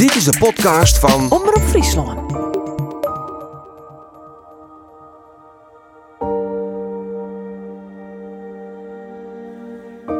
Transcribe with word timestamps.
Dit 0.00 0.14
is 0.14 0.24
de 0.24 0.38
podcast 0.38 0.98
van 0.98 1.30
Omroep 1.30 1.62
Friesland. 1.62 2.32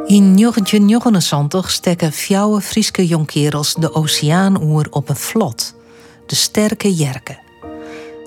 In 0.06 0.36
1979 0.36 1.70
stekken 1.70 2.12
fjouwe 2.12 2.60
Frieske 2.60 3.06
jonkerels 3.06 3.74
de 3.74 3.94
oceaan 3.94 4.62
oer 4.62 4.86
op 4.90 5.08
een 5.08 5.16
vlot, 5.16 5.74
de 6.26 6.34
Sterke 6.34 6.94
Jerke. 6.94 7.38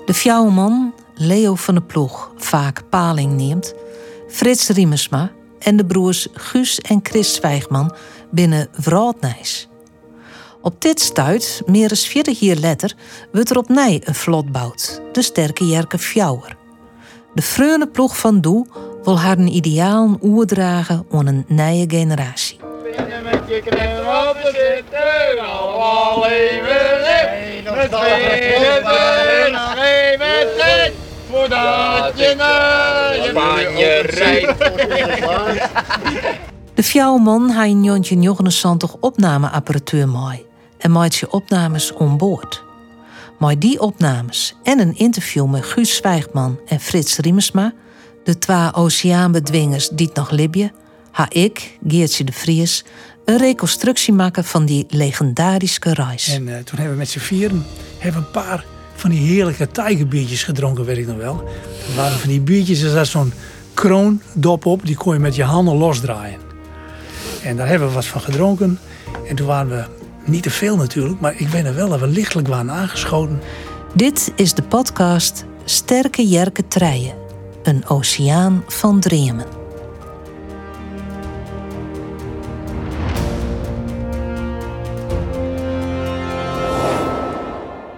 De 0.06 0.14
fjouwe 0.14 0.50
man, 0.50 0.94
Leo 1.14 1.54
van 1.54 1.74
de 1.74 1.82
Ploeg, 1.82 2.32
vaak 2.36 2.82
paling 2.88 3.32
neemt, 3.32 3.74
Frits 4.28 4.68
Riemersma 4.68 5.32
en 5.58 5.76
de 5.76 5.86
broers 5.86 6.28
Guus 6.32 6.80
en 6.80 7.00
Chris 7.02 7.34
Zwijgman 7.34 7.94
binnen 8.30 8.68
Wraadnijs. 8.72 9.68
Op 10.64 10.80
dit 10.80 11.00
stuit, 11.00 11.62
meer 11.66 11.88
dan 11.88 11.96
40 11.96 12.40
jaar 12.40 12.56
later, 12.56 12.94
wordt 13.32 13.50
er 13.50 13.58
opnieuw 13.58 13.98
een 14.04 14.14
vlot 14.14 14.52
bouwd, 14.52 15.00
de 15.12 15.22
Sterke 15.22 15.66
Jerke 15.66 15.98
Fjouwer. 15.98 16.56
De 17.34 17.42
freune 17.42 17.86
ploeg 17.86 18.18
van 18.18 18.40
Doe 18.40 18.66
wil 19.02 19.18
haar 19.18 19.38
een 19.38 19.54
ideaal 19.54 20.18
oerdragen 20.22 21.06
aan 21.12 21.26
een 21.26 21.44
nieuwe 21.48 21.84
generatie. 21.88 22.56
De 36.74 36.82
fjouwman 36.82 37.50
had 37.50 37.66
in 37.66 37.82
1979 37.82 38.96
opnameapparatuur 39.00 40.08
mooi 40.08 40.46
en 40.84 40.90
maakt 40.90 41.14
je 41.14 41.30
opnames 41.30 41.92
onboord. 41.92 42.64
Maar 43.38 43.58
die 43.58 43.80
opnames 43.80 44.54
en 44.62 44.78
een 44.78 44.96
interview 44.96 45.50
met 45.50 45.64
Guus 45.64 45.96
Zwijgman 45.96 46.58
en 46.66 46.80
Frits 46.80 47.16
Riemersma, 47.16 47.72
de 48.24 48.38
twee 48.38 48.74
oceaanbedwingers 48.74 49.88
die 49.88 50.10
nog 50.14 50.30
libje, 50.30 50.72
ha 51.10 51.26
ik, 51.28 51.78
Geertje 51.86 52.24
de 52.24 52.32
Vries, 52.32 52.84
een 53.24 53.38
reconstructie 53.38 54.12
maken 54.12 54.44
van 54.44 54.64
die 54.64 54.86
legendarische 54.88 55.92
reis. 55.92 56.28
En 56.28 56.48
eh, 56.48 56.54
toen 56.54 56.78
hebben 56.78 56.92
we 56.92 56.98
met 56.98 57.08
z'n 57.08 57.18
vieren 57.18 57.66
hebben 57.98 58.22
een 58.22 58.30
paar 58.30 58.64
van 58.94 59.10
die 59.10 59.26
heerlijke 59.26 59.68
tijgerbiertjes 59.68 60.42
gedronken, 60.42 60.84
weet 60.84 60.98
ik 60.98 61.06
nog 61.06 61.16
wel. 61.16 61.36
Dat 61.86 61.94
waren 61.96 62.18
van 62.18 62.28
die 62.28 62.40
biertjes, 62.40 62.82
er 62.82 62.90
zat 62.90 63.06
zo'n 63.06 63.32
kroondop 63.74 64.66
op, 64.66 64.86
die 64.86 64.96
kon 64.96 65.12
je 65.12 65.20
met 65.20 65.34
je 65.34 65.44
handen 65.44 65.76
losdraaien. 65.76 66.38
En 67.42 67.56
daar 67.56 67.68
hebben 67.68 67.88
we 67.88 67.94
wat 67.94 68.04
van 68.04 68.20
gedronken. 68.20 68.78
En 69.28 69.36
toen 69.36 69.46
waren 69.46 69.68
we 69.68 70.02
niet 70.24 70.42
te 70.42 70.50
veel 70.50 70.76
natuurlijk, 70.76 71.20
maar 71.20 71.34
ik 71.36 71.48
weet 71.48 71.64
nog 71.64 71.74
wel 71.74 71.98
we 71.98 72.06
lichtelijk 72.06 72.48
waren 72.48 72.70
aangeschoten. 72.70 73.40
Dit 73.94 74.32
is 74.36 74.54
de 74.54 74.62
podcast 74.62 75.44
Sterke 75.64 76.28
Jerke 76.28 76.68
Treien, 76.68 77.14
een 77.62 77.86
oceaan 77.88 78.64
van 78.66 79.00
dreamen. 79.00 79.46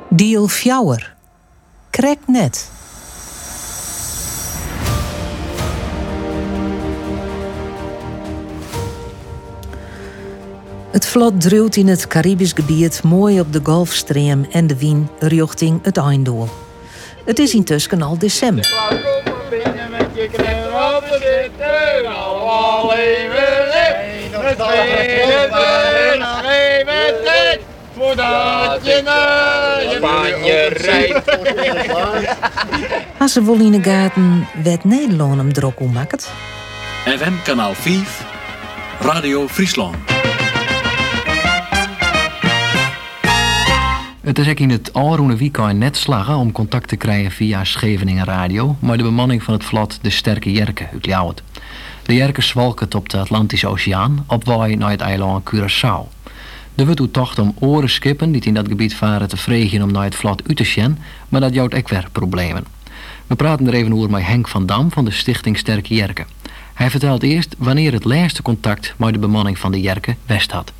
Deal 0.08 0.48
Fjouwer. 0.48 1.14
Krek 1.90 2.18
net. 2.26 2.70
Vlot 11.16 11.40
druwt 11.40 11.76
in 11.76 11.88
het 11.88 12.06
Caribisch 12.06 12.52
gebied 12.54 13.02
mooi 13.02 13.40
op 13.40 13.52
de 13.52 13.60
Golfstream 13.62 14.46
en 14.50 14.66
de 14.66 14.76
Wien 14.76 15.08
richting 15.18 15.78
het 15.82 15.96
Einddoel. 15.96 16.48
Het 17.24 17.38
is 17.38 17.54
intussen 17.54 18.02
al 18.02 18.18
december. 18.18 18.64
Spanje 29.94 30.68
rijdt. 30.68 31.38
Als 33.18 33.32
ze 33.32 33.44
wel 33.44 33.54
in 33.54 33.70
de 33.70 33.82
gaten 33.82 34.48
werd 34.62 34.84
Nederland 34.84 35.36
hem 35.36 35.52
drok 35.52 35.78
hoe 35.78 35.88
maakt. 35.88 36.30
FM 37.04 37.32
kanaal 37.44 37.74
5, 37.74 38.24
Radio 39.00 39.48
Friesland. 39.48 39.96
Het 44.26 44.38
is 44.38 44.48
ook 44.48 44.58
in 44.58 44.70
het 44.70 44.92
alroene 44.92 45.36
weekend 45.36 45.78
net 45.78 45.96
slagen 45.96 46.36
om 46.36 46.52
contact 46.52 46.88
te 46.88 46.96
krijgen 46.96 47.30
via 47.30 47.64
Scheveningen 47.64 48.24
Radio, 48.24 48.76
maar 48.78 48.96
de 48.96 49.02
bemanning 49.02 49.42
van 49.42 49.54
het 49.54 49.64
vlot 49.64 49.98
de 50.02 50.10
Sterke 50.10 50.52
Jerke 50.52 50.88
uit 50.92 51.06
Ljouwert. 51.06 51.42
De 52.02 52.14
Jerke 52.14 52.42
zwalkt 52.42 52.94
op 52.94 53.08
de 53.08 53.18
Atlantische 53.18 53.66
Oceaan 53.66 54.24
op 54.26 54.44
waai 54.44 54.76
naar 54.76 54.90
het 54.90 55.00
eiland 55.00 55.44
Curaçao. 55.50 56.30
Er 56.74 56.86
wordt 56.86 57.12
tocht 57.12 57.38
om 57.38 57.54
oren 57.58 57.90
skippen 57.90 58.32
die 58.32 58.42
in 58.42 58.54
dat 58.54 58.68
gebied 58.68 58.94
varen 58.94 59.28
te 59.28 59.36
vregen 59.36 59.82
om 59.82 59.92
naar 59.92 60.04
het 60.04 60.14
vlot 60.14 60.42
uit 60.48 60.96
maar 61.28 61.40
dat 61.40 61.54
jouwt 61.54 61.74
ook 61.74 61.88
weer 61.88 62.08
problemen. 62.12 62.64
We 63.26 63.34
praten 63.34 63.66
er 63.66 63.74
even 63.74 63.92
over 63.92 64.10
met 64.10 64.26
Henk 64.26 64.48
van 64.48 64.66
Dam 64.66 64.92
van 64.92 65.04
de 65.04 65.10
Stichting 65.10 65.58
Sterke 65.58 65.94
Jerke. 65.94 66.24
Hij 66.74 66.90
vertelt 66.90 67.22
eerst 67.22 67.54
wanneer 67.58 67.92
het 67.92 68.04
laatste 68.04 68.42
contact 68.42 68.94
met 68.96 69.12
de 69.12 69.18
bemanning 69.18 69.58
van 69.58 69.72
de 69.72 69.80
Jerke 69.80 70.16
West 70.26 70.50
had. 70.50 70.72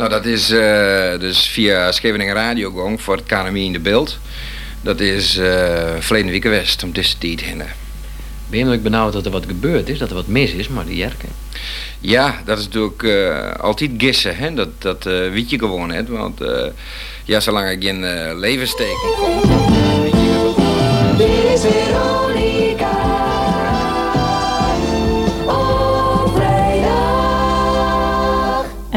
Nou, 0.00 0.12
dat 0.12 0.24
is 0.24 0.50
eh, 0.50 1.18
dus 1.18 1.46
via 1.46 1.92
Scheveningen 1.92 2.34
Radio 2.34 2.70
gong 2.70 3.02
voor 3.02 3.16
het 3.16 3.26
KNMI 3.26 3.64
in 3.64 3.72
de 3.72 3.80
beeld. 3.80 4.18
Dat 4.80 5.00
is 5.00 5.36
eh 5.36 5.94
verleden 5.98 6.30
week 6.30 6.42
geweest 6.42 6.82
om 6.82 6.92
deze 6.92 7.18
tijd 7.18 7.40
heen. 7.40 7.62
Ben 8.46 8.70
je 8.70 8.78
benauwd 8.78 9.12
dat 9.12 9.24
er 9.24 9.30
wat 9.30 9.44
gebeurd 9.46 9.88
is, 9.88 9.98
dat 9.98 10.08
er 10.08 10.14
wat 10.14 10.26
mis 10.26 10.52
is, 10.52 10.68
maar 10.68 10.84
de 10.84 10.96
Jerke... 10.96 11.26
Ja, 12.00 12.42
dat 12.44 12.58
is 12.58 12.64
natuurlijk 12.64 13.02
eh, 13.02 13.52
altijd 13.52 13.90
gissen, 13.98 14.36
hè? 14.36 14.54
dat, 14.54 14.68
dat 14.78 15.04
weet 15.04 15.50
je 15.50 15.58
gewoon 15.58 15.88
net. 15.88 16.08
Want 16.08 16.40
eh, 16.40 16.66
ja, 17.24 17.40
zolang 17.40 17.66
er 17.66 17.82
geen 17.82 18.04
eh, 18.04 18.38
levensteken 18.38 19.10
komt, 19.16 19.44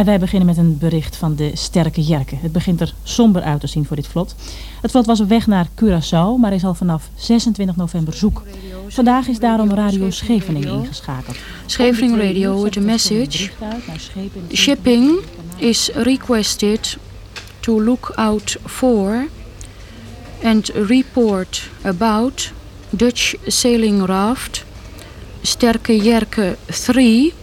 En 0.03 0.09
wij 0.09 0.19
beginnen 0.19 0.47
met 0.47 0.58
een 0.58 0.78
bericht 0.78 1.16
van 1.16 1.36
de 1.36 1.52
Sterke 1.53 2.02
Jerke. 2.02 2.36
Het 2.36 2.52
begint 2.52 2.81
er 2.81 2.94
somber 3.03 3.41
uit 3.41 3.59
te 3.59 3.68
zien 3.68 3.86
voor 3.86 3.96
dit 3.96 4.08
vlot. 4.08 4.36
Het 4.81 4.91
vlot 4.91 5.06
was 5.06 5.19
op 5.19 5.30
weg 5.30 5.47
naar 5.47 5.68
Curaçao, 5.68 6.40
maar 6.40 6.53
is 6.53 6.64
al 6.64 6.74
vanaf 6.74 7.09
26 7.16 7.75
november 7.75 8.13
zoek. 8.13 8.44
Vandaag 8.88 9.28
is 9.28 9.40
daarom 9.40 9.72
Radio 9.72 10.09
Scheveningen 10.09 10.74
ingeschakeld. 10.74 11.38
Scheveningen 11.66 12.22
Radio 12.22 12.63
with 12.63 12.78
a 12.78 12.81
message. 12.81 13.52
Shipping 14.52 15.19
is 15.56 15.90
requested 15.94 16.97
to 17.59 17.84
look 17.84 18.12
out 18.16 18.58
for 18.66 19.28
and 20.44 20.68
report 20.68 21.69
about 21.84 22.52
Dutch 22.90 23.36
sailing 23.47 24.06
raft 24.06 24.66
Sterke 25.42 25.97
Jerke 25.97 26.58
3. 26.66 27.34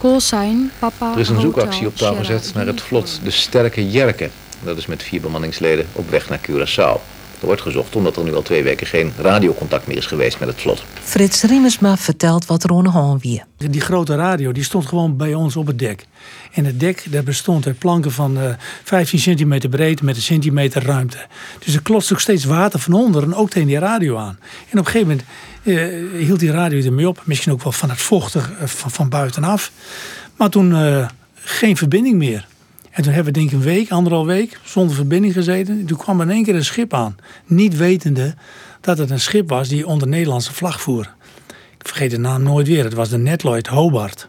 Sign 0.00 0.70
Papa 0.78 1.12
Er 1.12 1.18
is 1.18 1.28
een 1.28 1.40
zoekactie 1.40 1.86
op 1.86 1.96
touw 1.96 2.14
gezet 2.14 2.50
naar 2.54 2.66
het 2.66 2.80
vlot 2.80 3.20
de 3.22 3.30
Sterke 3.30 3.90
Jerke. 3.90 4.30
Dat 4.62 4.76
is 4.76 4.86
met 4.86 5.02
vier 5.02 5.20
bemanningsleden 5.20 5.86
op 5.92 6.10
weg 6.10 6.28
naar 6.28 6.40
Curaçao. 6.50 7.00
Er 7.40 7.46
wordt 7.46 7.60
gezocht 7.60 7.96
omdat 7.96 8.16
er 8.16 8.24
nu 8.24 8.34
al 8.34 8.42
twee 8.42 8.62
weken 8.62 8.86
geen 8.86 9.12
radiocontact 9.18 9.86
meer 9.86 9.96
is 9.96 10.06
geweest 10.06 10.38
met 10.38 10.48
het 10.48 10.60
vlot. 10.60 10.84
Frits 11.02 11.42
Riemersma 11.42 11.96
vertelt 11.96 12.46
wat 12.46 12.64
er 12.64 12.70
aan 12.70 12.82
de 12.82 12.88
hand 12.88 13.22
wie. 13.22 13.42
Die 13.56 13.80
grote 13.80 14.16
radio 14.16 14.52
die 14.52 14.64
stond 14.64 14.86
gewoon 14.86 15.16
bij 15.16 15.34
ons 15.34 15.56
op 15.56 15.66
het 15.66 15.78
dek. 15.78 16.06
En 16.52 16.64
het 16.64 16.80
dek 16.80 17.04
dat 17.10 17.24
bestond 17.24 17.66
uit 17.66 17.78
planken 17.78 18.12
van 18.12 18.38
eh 18.38 18.54
15 18.84 19.18
centimeter 19.18 19.68
breed 19.68 20.02
met 20.02 20.16
een 20.16 20.22
centimeter 20.22 20.84
ruimte. 20.84 21.26
Dus 21.64 21.74
er 21.74 21.82
klotste 21.82 22.12
ook 22.12 22.20
steeds 22.20 22.44
water 22.44 22.78
van 22.78 22.92
onder 22.92 23.22
en 23.22 23.34
ook 23.34 23.50
tegen 23.50 23.68
die 23.68 23.78
radio 23.78 24.16
aan. 24.16 24.38
En 24.70 24.78
op 24.78 24.86
een 24.86 24.92
gegeven 24.92 25.08
moment 25.08 25.26
eh, 25.62 26.26
hield 26.26 26.40
die 26.40 26.50
radio 26.50 26.84
ermee 26.84 27.08
op. 27.08 27.22
Misschien 27.24 27.52
ook 27.52 27.62
wel 27.62 27.72
van 27.72 27.90
het 27.90 28.00
vochtig 28.00 28.52
eh, 28.52 28.66
van, 28.66 28.90
van 28.90 29.08
buitenaf. 29.08 29.72
Maar 30.36 30.50
toen 30.50 30.74
eh, 30.74 31.08
geen 31.34 31.76
verbinding 31.76 32.16
meer. 32.16 32.46
En 32.98 33.04
toen 33.04 33.12
hebben 33.12 33.32
we 33.32 33.38
denk 33.38 33.50
ik 33.50 33.58
een 33.58 33.64
week, 33.64 33.90
anderhalf 33.90 34.26
week 34.26 34.58
zonder 34.64 34.96
verbinding 34.96 35.32
gezeten. 35.32 35.78
En 35.80 35.86
toen 35.86 35.98
kwam 35.98 36.20
in 36.20 36.30
één 36.30 36.44
keer 36.44 36.54
een 36.54 36.64
schip 36.64 36.94
aan. 36.94 37.16
Niet 37.46 37.76
wetende 37.76 38.34
dat 38.80 38.98
het 38.98 39.10
een 39.10 39.20
schip 39.20 39.48
was 39.48 39.68
die 39.68 39.86
onder 39.86 40.08
Nederlandse 40.08 40.54
vlag 40.54 40.80
voer. 40.80 41.14
Ik 41.78 41.88
vergeet 41.88 42.10
de 42.10 42.18
naam 42.18 42.42
nooit 42.42 42.66
weer. 42.66 42.84
Het 42.84 42.94
was 42.94 43.08
de 43.08 43.18
Netloid 43.18 43.66
Hobart. 43.66 44.28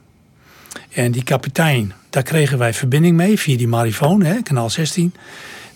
En 0.94 1.12
die 1.12 1.24
kapitein, 1.24 1.94
daar 2.10 2.24
kregen 2.24 2.58
wij 2.58 2.74
verbinding 2.74 3.16
mee 3.16 3.40
via 3.40 3.58
die 3.58 3.68
marifoon, 3.68 4.24
hè, 4.24 4.42
kanaal 4.42 4.70
16. 4.70 5.14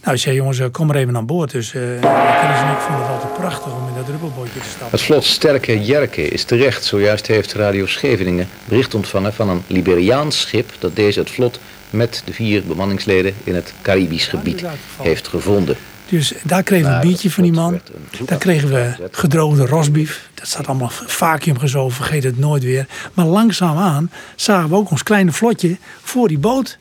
Nou, 0.03 0.15
ik 0.15 0.21
zei 0.21 0.35
jongens, 0.35 0.59
eh, 0.59 0.67
kom 0.71 0.87
maar 0.87 0.95
even 0.95 1.17
aan 1.17 1.25
boord. 1.25 1.51
Dus 1.51 1.73
en 1.73 1.93
ik 1.93 2.79
vonden 2.79 3.01
het 3.01 3.13
altijd 3.13 3.33
prachtig 3.33 3.75
om 3.75 3.87
in 3.87 3.93
dat 3.95 4.05
druppelbootje 4.05 4.59
te 4.59 4.69
stappen. 4.69 4.91
Het 4.91 5.01
vlot 5.01 5.23
Sterke 5.23 5.83
Jerke 5.83 6.27
is 6.27 6.43
terecht. 6.43 6.83
Zojuist 6.83 7.27
heeft 7.27 7.53
Radio 7.53 7.85
Scheveningen 7.85 8.47
bericht 8.65 8.95
ontvangen 8.95 9.33
van 9.33 9.49
een 9.49 9.63
Liberiaans 9.67 10.39
schip 10.39 10.71
dat 10.79 10.95
deze 10.95 11.19
het 11.19 11.31
vlot 11.31 11.59
met 11.93 12.21
de 12.25 12.33
vier 12.33 12.63
bemanningsleden 12.63 13.33
in 13.43 13.55
het 13.55 13.73
Caribisch 13.81 14.27
gebied 14.27 14.63
heeft 15.01 15.27
gevonden. 15.27 15.77
Dus 16.09 16.33
daar 16.43 16.63
kregen 16.63 16.89
we 16.89 16.95
een 16.95 17.01
biertje 17.01 17.31
van 17.31 17.43
die 17.43 17.51
man. 17.51 17.81
Daar 18.25 18.37
kregen 18.37 18.69
we 18.69 19.09
gedroogde 19.11 19.65
rosbief. 19.65 20.29
Dat 20.33 20.47
staat 20.47 20.67
allemaal 20.67 20.89
vacuüm 21.05 21.59
gezogen, 21.59 21.95
vergeet 21.95 22.23
het 22.23 22.37
nooit 22.37 22.63
weer. 22.63 22.87
Maar 23.13 23.25
langzaamaan 23.25 24.11
zagen 24.35 24.69
we 24.69 24.75
ook 24.75 24.91
ons 24.91 25.03
kleine 25.03 25.31
vlotje 25.31 25.77
voor 26.01 26.27
die 26.27 26.37
boot 26.37 26.77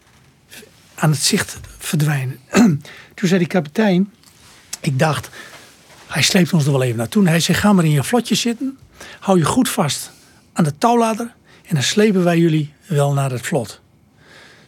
aan 0.95 1.11
het 1.11 1.21
zicht 1.23 1.59
verdwijnen. 1.79 2.39
Toen 3.15 3.29
zei 3.29 3.39
die 3.39 3.49
kapitein, 3.49 4.13
ik 4.81 4.99
dacht, 4.99 5.29
hij 6.07 6.23
sleept 6.23 6.53
ons 6.53 6.65
er 6.65 6.73
wel 6.73 6.83
even 6.83 6.97
naartoe. 6.97 7.29
Hij 7.29 7.41
zei, 7.41 7.59
ga 7.59 7.73
maar 7.73 7.85
in 7.85 7.91
je 7.91 8.05
vlotje 8.05 8.35
zitten. 8.35 8.79
Hou 9.21 9.39
je 9.39 9.45
goed 9.45 9.69
vast 9.69 10.11
aan 10.53 10.65
de 10.65 10.79
touwladder. 10.79 11.33
En 11.67 11.75
dan 11.75 11.83
slepen 11.83 12.25
wij 12.25 12.39
jullie 12.39 12.73
wel 12.87 13.13
naar 13.13 13.31
het 13.31 13.47
vlot. 13.47 13.82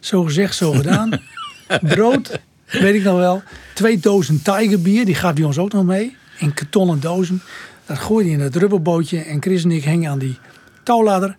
Zo 0.05 0.23
gezegd, 0.23 0.55
zo 0.55 0.71
gedaan. 0.71 1.09
Brood, 1.81 2.39
weet 2.65 2.95
ik 2.95 3.03
nog 3.03 3.17
wel. 3.17 3.43
Twee 3.73 3.99
dozen 3.99 4.41
tijgerbier, 4.41 5.05
die 5.05 5.15
gaat 5.15 5.35
bij 5.35 5.43
ons 5.43 5.57
ook 5.57 5.71
nog 5.71 5.83
mee. 5.83 6.15
In 6.37 6.53
kartonnen 6.53 6.99
dozen. 6.99 7.41
Dat 7.85 7.97
gooide 7.97 8.29
hij 8.29 8.37
in 8.37 8.43
het 8.43 8.55
rubberbootje. 8.55 9.19
En 9.19 9.41
Chris 9.41 9.63
en 9.63 9.71
ik 9.71 9.83
hingen 9.83 10.11
aan 10.11 10.19
die 10.19 10.37
touwladder. 10.83 11.37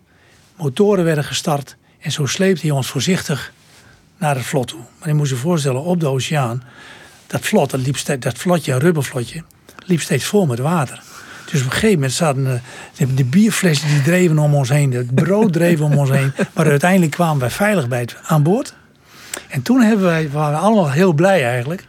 Motoren 0.55 1.03
werden 1.03 1.23
gestart. 1.23 1.75
En 1.99 2.11
zo 2.11 2.25
sleepte 2.25 2.61
hij 2.61 2.71
ons 2.71 2.87
voorzichtig 2.87 3.51
naar 4.17 4.35
het 4.35 4.45
vlot 4.45 4.67
toe. 4.67 4.81
Maar 4.99 5.07
je 5.07 5.13
moet 5.13 5.29
je 5.29 5.35
voorstellen, 5.35 5.83
op 5.83 5.99
de 5.99 6.07
oceaan. 6.07 6.63
Dat 7.27 7.41
vlot, 7.41 7.69
dat, 7.69 7.79
liep 7.79 7.97
steeds, 7.97 8.23
dat 8.23 8.37
vlotje, 8.37 8.77
rubbervlotje, 8.77 9.43
liep 9.85 10.01
steeds 10.01 10.23
vol 10.25 10.45
met 10.45 10.59
water. 10.59 11.03
Dus 11.51 11.59
op 11.59 11.65
een 11.65 11.71
gegeven 11.71 11.95
moment 11.95 12.13
zaten 12.13 12.61
de, 12.97 13.13
de 13.13 13.23
bierflessen 13.23 13.87
die 13.89 14.01
dreven 14.01 14.39
om 14.39 14.55
ons 14.55 14.69
heen. 14.69 14.91
Het 14.91 15.15
brood 15.15 15.53
dreef 15.53 15.79
om 15.79 15.97
ons 15.97 16.09
heen. 16.09 16.31
Maar 16.53 16.69
uiteindelijk 16.69 17.11
kwamen 17.11 17.39
wij 17.39 17.49
veilig 17.49 17.87
bij 17.87 17.99
het, 17.99 18.15
aan 18.23 18.43
boord. 18.43 18.73
En 19.47 19.61
toen 19.61 19.81
hebben 19.81 20.05
wij, 20.05 20.29
waren 20.29 20.59
we 20.59 20.65
allemaal 20.65 20.91
heel 20.91 21.13
blij 21.13 21.45
eigenlijk. 21.45 21.85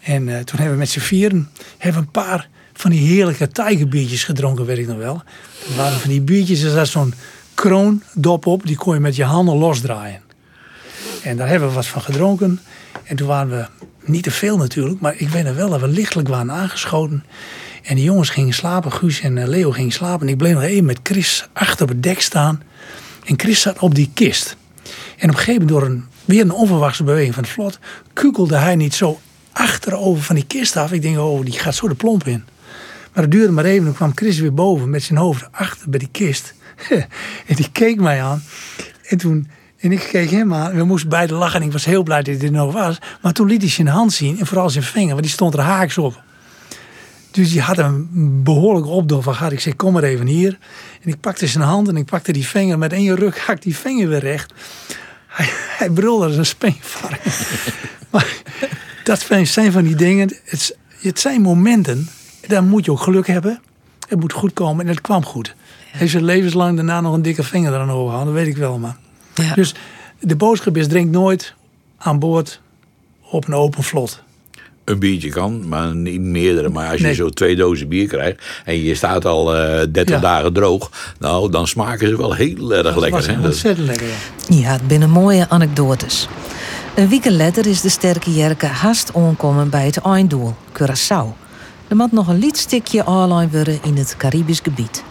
En 0.00 0.28
uh, 0.28 0.38
toen 0.38 0.58
hebben 0.58 0.70
we 0.70 0.78
met 0.78 0.90
z'n 0.90 1.00
vieren 1.00 1.50
hebben 1.78 2.02
een 2.02 2.10
paar 2.10 2.48
van 2.72 2.90
die 2.90 3.06
heerlijke 3.06 3.48
tijgerbiertjes 3.48 4.24
gedronken, 4.24 4.64
weet 4.64 4.78
ik 4.78 4.86
nog 4.86 4.96
wel. 4.96 5.22
Dat 5.66 5.76
waren 5.76 5.98
van 5.98 6.10
die 6.10 6.20
biertjes, 6.20 6.62
er 6.62 6.70
zat 6.70 6.88
zo'n 6.88 7.14
kroondop 7.54 8.46
op, 8.46 8.66
die 8.66 8.76
kon 8.76 8.94
je 8.94 9.00
met 9.00 9.16
je 9.16 9.24
handen 9.24 9.56
losdraaien. 9.56 10.20
En 11.22 11.36
daar 11.36 11.48
hebben 11.48 11.68
we 11.68 11.74
wat 11.74 11.86
van 11.86 12.02
gedronken. 12.02 12.60
En 13.04 13.16
toen 13.16 13.26
waren 13.26 13.50
we 13.50 13.66
niet 14.04 14.22
te 14.22 14.30
veel 14.30 14.56
natuurlijk, 14.56 15.00
maar 15.00 15.14
ik 15.16 15.28
weet 15.28 15.44
nog 15.44 15.54
wel 15.54 15.70
dat 15.70 15.80
we 15.80 15.88
lichtelijk 15.88 16.28
waren 16.28 16.50
aangeschoten. 16.50 17.24
En 17.82 17.94
die 17.94 18.04
jongens 18.04 18.30
gingen 18.30 18.54
slapen, 18.54 18.92
Guus 18.92 19.20
en 19.20 19.38
eh, 19.38 19.46
Leo 19.48 19.70
gingen 19.70 19.92
slapen. 19.92 20.26
En 20.26 20.32
ik 20.32 20.38
bleef 20.38 20.54
nog 20.54 20.62
even 20.62 20.84
met 20.84 20.98
Chris 21.02 21.48
achter 21.52 21.82
op 21.82 21.88
het 21.88 22.02
dek 22.02 22.20
staan. 22.20 22.62
En 23.24 23.38
Chris 23.38 23.60
zat 23.60 23.78
op 23.78 23.94
die 23.94 24.10
kist. 24.14 24.56
En 25.16 25.30
op 25.30 25.36
een 25.36 25.42
gegeven 25.42 25.52
moment 25.52 25.68
door 25.68 25.82
een, 25.82 26.04
weer 26.24 26.40
een 26.40 26.52
onverwachte 26.52 27.04
beweging 27.04 27.34
van 27.34 27.42
het 27.42 27.52
vlot... 27.52 27.78
kukelde 28.12 28.56
hij 28.56 28.76
niet 28.76 28.94
zo 28.94 29.20
achterover 29.52 30.22
van 30.22 30.34
die 30.34 30.46
kist 30.46 30.76
af. 30.76 30.92
Ik 30.92 31.02
denk, 31.02 31.18
oh, 31.18 31.44
die 31.44 31.58
gaat 31.58 31.74
zo 31.74 31.88
de 31.88 31.94
plomp 31.94 32.26
in. 32.26 32.44
Maar 33.12 33.22
het 33.22 33.32
duurde 33.32 33.52
maar 33.52 33.64
even, 33.64 33.84
dan 33.84 33.94
kwam 33.94 34.12
Chris 34.14 34.38
weer 34.38 34.54
boven 34.54 34.90
met 34.90 35.02
zijn 35.02 35.18
hoofd 35.18 35.48
achter 35.50 35.90
bij 35.90 35.98
die 35.98 36.08
kist. 36.12 36.54
en 37.46 37.54
die 37.54 37.70
keek 37.72 38.00
mij 38.00 38.22
aan. 38.22 38.42
En 39.02 39.18
toen... 39.18 39.48
En 39.84 39.92
ik 39.92 40.08
keek 40.10 40.30
hem 40.30 40.54
aan. 40.54 40.74
We 40.74 40.84
moesten 40.84 41.08
beide 41.08 41.34
lachen. 41.34 41.60
En 41.60 41.66
ik 41.66 41.72
was 41.72 41.84
heel 41.84 42.02
blij 42.02 42.22
dat 42.22 42.36
hij 42.36 42.44
er 42.44 42.52
nog 42.52 42.72
was. 42.72 42.98
Maar 43.20 43.32
toen 43.32 43.46
liet 43.46 43.60
hij 43.60 43.70
zijn 43.70 43.86
hand 43.86 44.12
zien. 44.12 44.38
En 44.38 44.46
vooral 44.46 44.70
zijn 44.70 44.84
vinger. 44.84 45.10
Want 45.10 45.22
die 45.22 45.30
stond 45.30 45.54
er 45.54 45.60
haaks 45.60 45.98
op. 45.98 46.22
Dus 47.30 47.50
die 47.50 47.60
had 47.60 47.78
een 47.78 48.42
behoorlijk 48.42 48.86
opdol 48.86 49.20
van 49.20 49.52
Ik 49.52 49.60
zei, 49.60 49.74
kom 49.74 49.92
maar 49.92 50.02
even 50.02 50.26
hier. 50.26 50.58
En 51.02 51.08
ik 51.08 51.20
pakte 51.20 51.46
zijn 51.46 51.64
hand 51.64 51.88
en 51.88 51.96
ik 51.96 52.04
pakte 52.04 52.32
die 52.32 52.46
vinger. 52.46 52.78
Met 52.78 52.92
één 52.92 53.14
ruk 53.14 53.38
hak 53.38 53.62
die 53.62 53.76
vinger 53.76 54.08
weer 54.08 54.18
recht. 54.18 54.52
Hij, 55.26 55.48
hij 55.78 55.90
brulde 55.90 56.26
als 56.26 56.36
een 56.36 56.46
speenvark. 56.46 57.20
maar 58.12 58.36
dat 59.04 59.26
zijn 59.42 59.72
van 59.72 59.84
die 59.84 59.96
dingen. 59.96 60.36
Het, 60.44 60.76
het 61.00 61.20
zijn 61.20 61.40
momenten. 61.40 62.08
Daar 62.46 62.64
moet 62.64 62.84
je 62.84 62.90
ook 62.90 63.00
geluk 63.00 63.26
hebben. 63.26 63.60
Het 64.08 64.20
moet 64.20 64.32
goed 64.32 64.52
komen 64.52 64.84
en 64.84 64.90
het 64.90 65.00
kwam 65.00 65.24
goed. 65.24 65.54
Hij 65.90 66.00
heeft 66.00 66.12
zijn 66.12 66.24
levenslang 66.24 66.76
daarna 66.76 67.00
nog 67.00 67.14
een 67.14 67.22
dikke 67.22 67.42
vinger 67.42 67.72
eraan 67.72 67.90
overgehouden. 67.90 68.34
Dat 68.34 68.42
weet 68.42 68.52
ik 68.52 68.60
wel, 68.60 68.78
maar. 68.78 69.02
Ja. 69.34 69.54
Dus 69.54 69.74
de 70.20 70.36
boodschap 70.36 70.76
is, 70.76 70.88
drink 70.88 71.10
nooit 71.10 71.54
aan 71.98 72.18
boord 72.18 72.60
op 73.30 73.46
een 73.48 73.54
open 73.54 73.82
vlot. 73.82 74.22
Een 74.84 74.98
biertje 74.98 75.28
kan, 75.28 75.68
maar 75.68 75.94
niet 75.94 76.20
meerdere. 76.20 76.68
Maar 76.68 76.88
als 76.90 76.98
je 77.00 77.04
Nee. 77.06 77.14
zo 77.14 77.28
twee 77.30 77.56
dozen 77.56 77.88
bier 77.88 78.06
krijgt 78.08 78.42
en 78.64 78.82
je 78.82 78.94
staat 78.94 79.24
al 79.24 79.54
eh 79.56 79.86
30 79.92 80.14
Ja. 80.14 80.20
dagen 80.20 80.52
droog, 80.52 80.90
nou 81.18 81.50
dan 81.50 81.66
smaken 81.66 82.08
ze 82.08 82.16
wel 82.16 82.34
heel 82.34 82.74
erg 82.74 82.82
Dat 82.82 82.96
lekker. 82.96 83.28
hè. 83.28 83.34
Dat- 83.36 83.44
ontzettend 83.44 83.86
lekker, 83.86 84.06
ja. 84.06 84.14
Ja, 84.56 84.72
het 84.72 84.86
binnen 84.86 85.10
mooie 85.10 85.48
anekdotes. 85.48 86.28
Een 86.94 87.08
weekend 87.08 87.36
later 87.36 87.66
is 87.66 87.80
de 87.80 87.88
sterke 87.88 88.34
Jerke 88.34 88.66
haast 88.66 89.12
onkomen 89.12 89.70
bij 89.70 89.84
het 89.86 89.96
einddoel, 89.96 90.54
Curaçao. 90.72 91.42
Er 91.88 91.96
moet 91.96 92.12
nog 92.12 92.28
een 92.28 92.38
liedstikje 92.38 93.04
aanlijn 93.04 93.50
worden 93.50 93.78
in 93.82 93.96
het 93.96 94.14
Caribisch 94.16 94.60
gebied. 94.62 95.04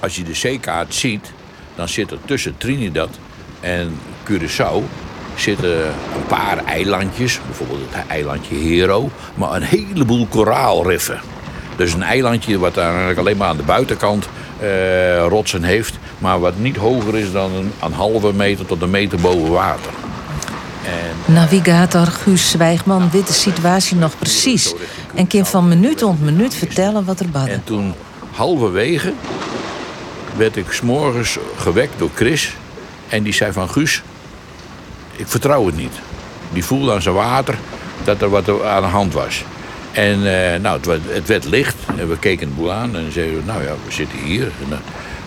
Als 0.00 0.16
je 0.16 0.22
de 0.22 0.34
zeekaart 0.34 0.94
ziet, 0.94 1.32
dan 1.76 1.88
zit 1.88 2.10
er 2.10 2.18
tussen 2.24 2.54
Trinidad 2.56 3.18
en 3.60 3.98
Curaçao 4.24 4.82
zitten 5.34 5.86
een 5.86 6.26
paar 6.26 6.64
eilandjes, 6.64 7.40
bijvoorbeeld 7.46 7.80
het 7.90 8.06
eilandje 8.06 8.54
Hero, 8.54 9.10
maar 9.34 9.52
een 9.52 9.62
heleboel 9.62 10.26
koraalriffen. 10.26 11.20
Dus 11.76 11.92
een 11.92 12.02
eilandje 12.02 12.58
wat 12.58 12.76
eigenlijk 12.76 13.18
alleen 13.18 13.36
maar 13.36 13.48
aan 13.48 13.56
de 13.56 13.62
buitenkant 13.62 14.28
eh, 14.60 15.26
rotsen 15.26 15.62
heeft, 15.62 15.98
maar 16.18 16.40
wat 16.40 16.58
niet 16.58 16.76
hoger 16.76 17.18
is 17.18 17.32
dan 17.32 17.52
een, 17.52 17.72
een 17.82 17.92
halve 17.92 18.32
meter 18.32 18.66
tot 18.66 18.82
een 18.82 18.90
meter 18.90 19.20
boven 19.20 19.50
water. 19.50 19.90
En 20.84 21.32
Navigator 21.34 22.06
Guus 22.06 22.50
Zwijgman 22.50 23.10
weet 23.12 23.26
de 23.26 23.32
situatie 23.32 23.96
nog 23.96 24.18
precies 24.18 24.74
en 25.14 25.26
kan 25.26 25.46
van 25.46 25.68
minuut 25.68 25.98
tot 25.98 26.20
minuut 26.20 26.54
vertellen 26.54 27.04
wat 27.04 27.20
er 27.20 27.28
badde. 27.30 27.50
En 27.50 27.64
toen 27.64 27.94
halverwege 28.30 29.12
werd 30.36 30.56
ik 30.56 30.72
s'morgens 30.72 31.38
gewekt 31.56 31.98
door 31.98 32.10
Chris. 32.14 32.56
En 33.08 33.22
die 33.22 33.32
zei 33.32 33.52
van 33.52 33.70
Guus, 33.70 34.02
ik 35.16 35.28
vertrouw 35.28 35.66
het 35.66 35.76
niet. 35.76 35.94
Die 36.52 36.64
voelde 36.64 36.92
aan 36.92 37.02
zijn 37.02 37.14
water 37.14 37.54
dat 38.04 38.22
er 38.22 38.28
wat 38.28 38.62
aan 38.62 38.82
de 38.82 38.88
hand 38.88 39.12
was. 39.12 39.44
En 39.92 40.14
eh, 40.14 40.60
nou, 40.60 40.76
het 40.76 40.86
werd, 40.86 41.00
het 41.06 41.26
werd 41.26 41.44
licht 41.44 41.76
en 41.96 42.08
we 42.08 42.18
keken 42.18 42.48
de 42.48 42.54
boel 42.54 42.72
aan 42.72 42.96
en 42.96 43.12
zeiden 43.12 43.44
nou 43.44 43.62
ja, 43.62 43.72
we 43.86 43.92
zitten 43.92 44.18
hier. 44.18 44.42
En, 44.44 44.82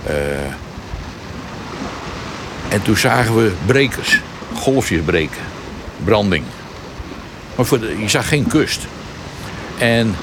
eh, 0.05 0.45
en 2.69 2.81
toen 2.81 2.97
zagen 2.97 3.35
we 3.35 3.51
brekers, 3.65 4.19
golfjes 4.53 5.01
breken, 5.01 5.41
branding. 6.03 6.43
Maar 7.55 7.65
voor 7.65 7.79
je 7.99 8.09
zag 8.09 8.27
geen 8.27 8.47
kust. 8.47 8.81
En 9.77 10.15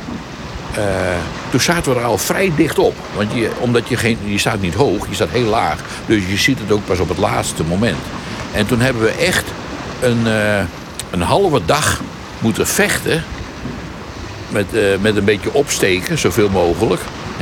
eh, 0.75 1.17
toen 1.51 1.61
zaten 1.61 1.93
we 1.93 1.99
er 1.99 2.05
al 2.05 2.19
vrij 2.19 2.53
dicht 2.57 2.79
op. 2.79 2.95
Want 3.17 3.33
je, 3.33 3.51
omdat 3.59 3.89
je, 3.89 3.97
geen, 3.97 4.19
je 4.25 4.39
staat 4.39 4.61
niet 4.61 4.75
hoog, 4.75 5.09
je 5.09 5.15
staat 5.15 5.29
heel 5.31 5.49
laag. 5.49 5.81
Dus 6.07 6.23
je 6.29 6.37
ziet 6.37 6.59
het 6.59 6.73
ook 6.73 6.87
pas 6.87 6.99
op 6.99 7.09
het 7.09 7.19
laatste 7.19 7.65
moment. 7.65 7.99
En 8.53 8.67
toen 8.67 8.81
hebben 8.81 9.03
we 9.03 9.11
echt 9.11 9.45
een, 10.01 10.27
eh, 10.27 10.61
een 11.11 11.23
halve 11.23 11.61
dag 11.65 12.01
moeten 12.39 12.67
vechten. 12.67 13.25
Met, 14.49 14.75
eh, 14.75 14.83
met 15.01 15.17
een 15.17 15.25
beetje 15.25 15.53
opsteken, 15.53 16.19
zoveel 16.19 16.49
mogelijk. 16.49 17.01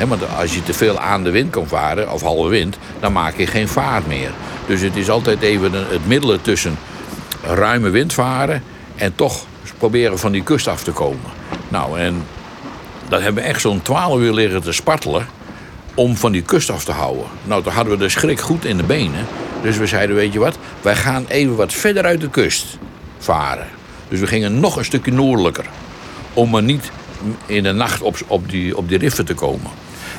Want 0.09 0.37
als 0.39 0.55
je 0.55 0.63
te 0.63 0.75
veel 0.75 0.99
aan 0.99 1.25
de 1.25 1.31
wind 1.31 1.51
kan 1.51 1.67
varen, 1.67 2.13
of 2.13 2.23
halve 2.23 2.49
wind, 2.49 2.79
dan 3.01 3.13
maak 3.13 3.37
je 3.37 3.47
geen 3.47 3.69
vaart 3.69 4.07
meer. 4.07 4.31
Dus 4.67 4.81
het 4.81 4.97
is 4.97 5.11
altijd 5.11 5.41
even 5.41 5.73
het 5.73 6.07
middelen 6.07 6.43
tussen 6.43 6.79
ruime 7.43 7.91
wind 7.91 8.13
varen 8.13 8.63
en 8.97 9.15
toch 9.15 9.45
proberen 9.79 10.19
van 10.19 10.33
die 10.33 10.43
kust 10.43 10.69
af 10.69 10.83
te 10.83 10.91
komen. 10.91 11.31
Nou, 11.69 11.99
en 11.99 12.23
dat 13.09 13.23
hebben 13.23 13.43
we 13.43 13.49
echt 13.49 13.61
zo'n 13.61 13.83
12 13.83 14.19
uur 14.19 14.33
liggen 14.33 14.63
te 14.63 14.73
spartelen 14.73 15.27
om 15.95 16.17
van 16.17 16.33
die 16.33 16.43
kust 16.43 16.71
af 16.71 16.85
te 16.85 16.93
houden. 16.93 17.25
Nou, 17.45 17.63
toen 17.63 17.73
hadden 17.73 17.93
we 17.93 17.99
de 17.99 18.09
schrik 18.09 18.41
goed 18.41 18.65
in 18.65 18.77
de 18.77 18.83
benen. 18.83 19.27
Dus 19.63 19.77
we 19.77 19.87
zeiden, 19.87 20.17
weet 20.17 20.33
je 20.33 20.39
wat, 20.39 20.59
wij 20.83 20.97
gaan 20.97 21.25
even 21.29 21.57
wat 21.57 21.73
verder 21.73 22.05
uit 22.05 22.21
de 22.21 22.31
kust 22.31 22.79
varen. 23.19 23.67
Dus 24.09 24.21
we 24.21 24.27
gingen 24.27 24.61
nog 24.61 24.77
een 24.77 24.85
stukje 24.85 25.13
noordelijker. 25.13 25.65
Om 26.33 26.51
maar 26.51 26.63
niet 26.63 26.91
in 27.47 27.63
de 27.63 27.73
nacht 27.73 28.03
op, 28.03 28.17
op, 28.27 28.51
die, 28.51 28.77
op 28.77 28.89
die 28.89 28.99
riffen 28.99 29.25
te 29.25 29.35
komen. 29.35 29.71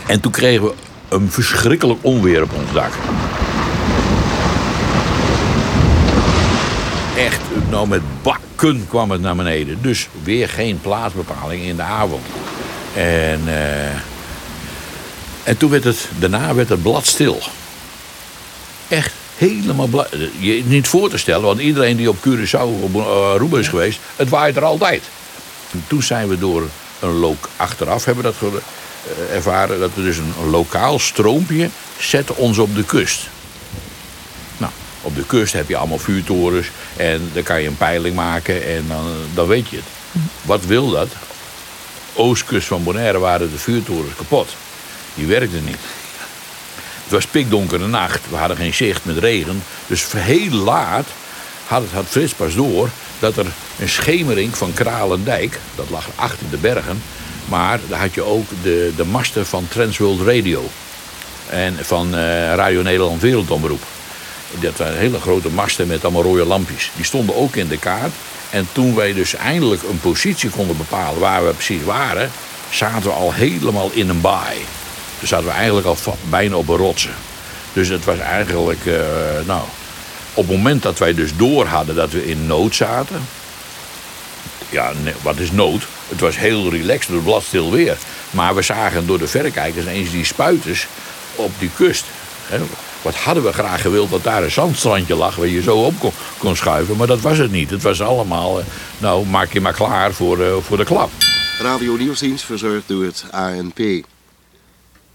En 0.07 0.19
toen 0.19 0.31
kregen 0.31 0.63
we 0.63 0.73
een 1.09 1.31
verschrikkelijk 1.31 1.99
onweer 2.01 2.43
op 2.43 2.53
ons 2.53 2.73
dak. 2.73 2.91
Echt, 7.17 7.41
nou 7.69 7.87
met 7.87 8.01
bakken 8.21 8.85
kwam 8.89 9.11
het 9.11 9.21
naar 9.21 9.35
beneden. 9.35 9.81
Dus 9.81 10.09
weer 10.23 10.49
geen 10.49 10.81
plaatsbepaling 10.81 11.63
in 11.63 11.75
de 11.75 11.81
avond. 11.81 12.25
En, 12.97 13.41
eh, 13.47 13.95
en 15.43 15.57
toen 15.57 15.69
werd 15.69 15.83
het, 15.83 16.07
daarna 16.19 16.53
werd 16.53 16.69
het 16.69 16.81
blad 16.81 17.05
stil. 17.05 17.41
Echt 18.87 19.13
helemaal 19.35 19.87
blad. 19.87 20.09
Je 20.39 20.63
niet 20.65 20.87
voor 20.87 21.09
te 21.09 21.17
stellen, 21.17 21.45
want 21.45 21.59
iedereen 21.59 21.97
die 21.97 22.09
op 22.09 22.17
Curaçao 22.17 22.81
op 22.81 22.95
uh, 22.95 23.31
Aruba 23.31 23.59
is 23.59 23.67
geweest, 23.67 23.99
het 24.15 24.29
waait 24.29 24.55
er 24.55 24.63
altijd. 24.63 25.03
En 25.71 25.83
toen 25.87 26.03
zijn 26.03 26.27
we 26.27 26.37
door 26.37 26.69
een 26.99 27.19
look 27.19 27.49
achteraf 27.55 28.05
hebben 28.05 28.23
we 28.23 28.33
dat 28.39 28.51
eh, 28.51 29.35
ervaren 29.35 29.79
dat 29.79 29.91
we 29.93 30.03
dus 30.03 30.17
een, 30.17 30.49
lokaal 30.49 30.99
stroompje 30.99 31.69
zetten 31.99 32.37
ons 32.37 32.57
op 32.57 32.75
de 32.75 32.83
kust. 32.83 33.27
Nou, 34.57 34.71
Op 35.01 35.15
de 35.15 35.25
kust 35.25 35.53
heb 35.53 35.69
je 35.69 35.77
allemaal 35.77 35.99
vuurtorens 35.99 36.67
en 36.95 37.29
dan 37.33 37.43
kan 37.43 37.61
je 37.61 37.67
een 37.67 37.77
peiling 37.77 38.15
maken 38.15 38.67
en 38.67 38.85
dan, 38.87 39.05
dan 39.33 39.47
weet 39.47 39.69
je 39.69 39.75
het. 39.75 39.85
Wat 40.41 40.65
wil 40.65 40.89
dat? 40.89 41.07
Oostkust 42.17 42.67
van 42.67 42.83
Bonaire 42.83 43.19
waren 43.19 43.51
de 43.51 43.57
vuurtorens 43.57 44.15
kapot. 44.15 44.55
Die 45.15 45.25
werkten 45.25 45.63
niet. 45.65 45.77
Het 47.03 47.11
was 47.11 47.27
pikdonkere 47.27 47.87
nacht, 47.87 48.21
we 48.29 48.35
hadden 48.35 48.57
geen 48.57 48.73
zicht 48.73 49.05
met 49.05 49.17
regen. 49.17 49.63
Dus 49.87 50.05
heel 50.15 50.51
laat 50.51 51.07
had, 51.67 51.81
het, 51.81 51.91
had 51.91 52.05
Frits 52.05 52.33
pas 52.33 52.55
door 52.55 52.89
dat 53.19 53.37
er 53.37 53.45
een 53.79 53.89
schemering 53.89 54.57
van 54.57 54.73
Kralendijk, 54.73 55.59
dat 55.75 55.89
lag 55.89 56.09
achter 56.15 56.49
de 56.49 56.57
bergen, 56.57 57.01
maar 57.45 57.79
daar 57.87 57.99
had 57.99 58.13
je 58.13 58.21
ook 58.21 58.49
de, 58.63 58.93
de 58.95 59.05
masten 59.05 59.45
van 59.45 59.67
Transworld 59.67 60.21
Radio 60.21 60.69
en 61.49 61.77
van 61.81 62.15
eh, 62.15 62.19
Radio 62.55 62.81
Nederland 62.81 63.21
Wereldomroep. 63.21 63.83
Dat 64.59 64.77
waren 64.77 64.97
hele 64.97 65.19
grote 65.19 65.49
masten 65.49 65.87
met 65.87 66.03
allemaal 66.03 66.23
rode 66.23 66.45
lampjes. 66.45 66.91
Die 66.95 67.05
stonden 67.05 67.35
ook 67.35 67.55
in 67.55 67.67
de 67.67 67.77
kaart. 67.77 68.13
En 68.49 68.67
toen 68.71 68.95
wij 68.95 69.13
dus 69.13 69.35
eindelijk 69.35 69.83
een 69.83 69.99
positie 69.99 70.49
konden 70.49 70.77
bepalen 70.77 71.19
waar 71.19 71.45
we 71.45 71.51
precies 71.53 71.83
waren, 71.83 72.31
zaten 72.69 73.03
we 73.03 73.09
al 73.09 73.33
helemaal 73.33 73.89
in 73.93 74.09
een 74.09 74.21
baai. 74.21 74.57
Dus 75.19 75.29
zaten 75.29 75.45
we 75.45 75.51
eigenlijk 75.51 75.87
al 75.87 75.97
bijna 76.29 76.55
op 76.55 76.67
een 76.67 76.77
rotsen. 76.77 77.15
Dus 77.73 77.87
het 77.87 78.05
was 78.05 78.17
eigenlijk, 78.17 78.85
eh, 78.85 78.95
nou, 79.45 79.61
op 80.33 80.47
het 80.47 80.55
moment 80.55 80.83
dat 80.83 80.99
wij 80.99 81.13
dus 81.13 81.35
door 81.35 81.65
hadden 81.65 81.95
dat 81.95 82.11
we 82.11 82.29
in 82.29 82.45
nood 82.45 82.75
zaten. 82.75 83.27
Ja, 84.69 84.91
wat 85.21 85.37
is 85.37 85.51
nood? 85.51 85.87
Het 86.09 86.19
was 86.19 86.37
heel 86.37 86.69
relaxed, 86.69 87.11
door 87.11 87.21
bladstil 87.21 87.71
weer. 87.71 87.97
Maar 88.31 88.55
we 88.55 88.61
zagen 88.61 89.07
door 89.07 89.19
de 89.19 89.27
verrekijkers 89.27 89.85
eens 89.85 90.11
die 90.11 90.25
spuiters 90.25 90.87
op 91.35 91.51
die 91.59 91.71
kust. 91.75 92.05
Hè. 92.45 92.59
Wat 93.01 93.15
hadden 93.15 93.43
we 93.43 93.53
graag 93.53 93.81
gewild 93.81 94.09
dat 94.09 94.23
daar 94.23 94.43
een 94.43 94.51
zandstrandje 94.51 95.15
lag 95.15 95.35
waar 95.35 95.47
je 95.47 95.61
zo 95.61 95.77
op 95.77 96.13
kon, 96.37 96.55
schuiven. 96.55 96.97
Maar 96.97 97.07
dat 97.07 97.21
was 97.21 97.37
het 97.37 97.51
niet. 97.51 97.69
Het 97.69 97.81
was 97.83 98.01
allemaal, 98.01 98.59
eh, 98.59 98.65
nou 98.97 99.25
maak 99.25 99.53
je 99.53 99.61
maar 99.61 99.73
klaar 99.73 100.13
voor, 100.13 100.41
eh, 100.41 100.55
voor 100.61 100.77
de 100.77 100.85
klap. 100.85 101.09
Radio 101.61 101.95
Nieuwsdienst 101.95 102.45
verzorgd 102.45 102.87
door 102.87 103.03
het 103.03 103.25
ANP. 103.31 103.79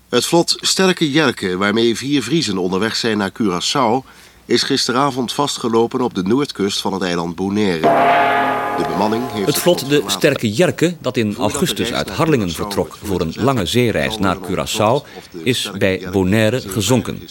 Het 0.09 0.27
vlot 0.27 0.57
Sterke 0.61 1.11
Jerke, 1.11 1.57
waarmee 1.57 1.97
vier 1.97 2.23
Vriezen 2.23 2.59
onderweg 2.59 2.97
zijn 2.97 3.19
naar 3.19 3.31
Curaçao, 3.43 4.07
is 4.45 4.62
gisteravond 4.62 5.33
vastgelopen 5.33 6.01
op 6.01 6.15
de 6.15 6.23
noordkust 6.23 6.81
van 6.81 6.93
het 6.93 7.03
eiland 7.03 7.35
Bonaire. 7.35 8.41
De 8.76 8.85
bemanning 8.88 9.23
heeft 9.33 9.47
Het 9.47 9.59
vlot 9.59 9.88
de 9.88 10.02
Sterke 10.07 10.52
Jerke, 10.52 10.95
dat 11.00 11.17
in 11.17 11.37
augustus 11.37 11.93
uit 11.93 12.11
Harlingen 12.11 12.50
vertrok 12.50 12.99
voor 13.02 13.21
een 13.21 13.33
lange 13.37 13.67
zeereis 13.67 14.19
naar 14.19 14.37
Curaçao, 14.37 15.07
is 15.43 15.71
bij 15.79 16.02
Bonaire 16.12 16.61
gezonken. 16.61 17.23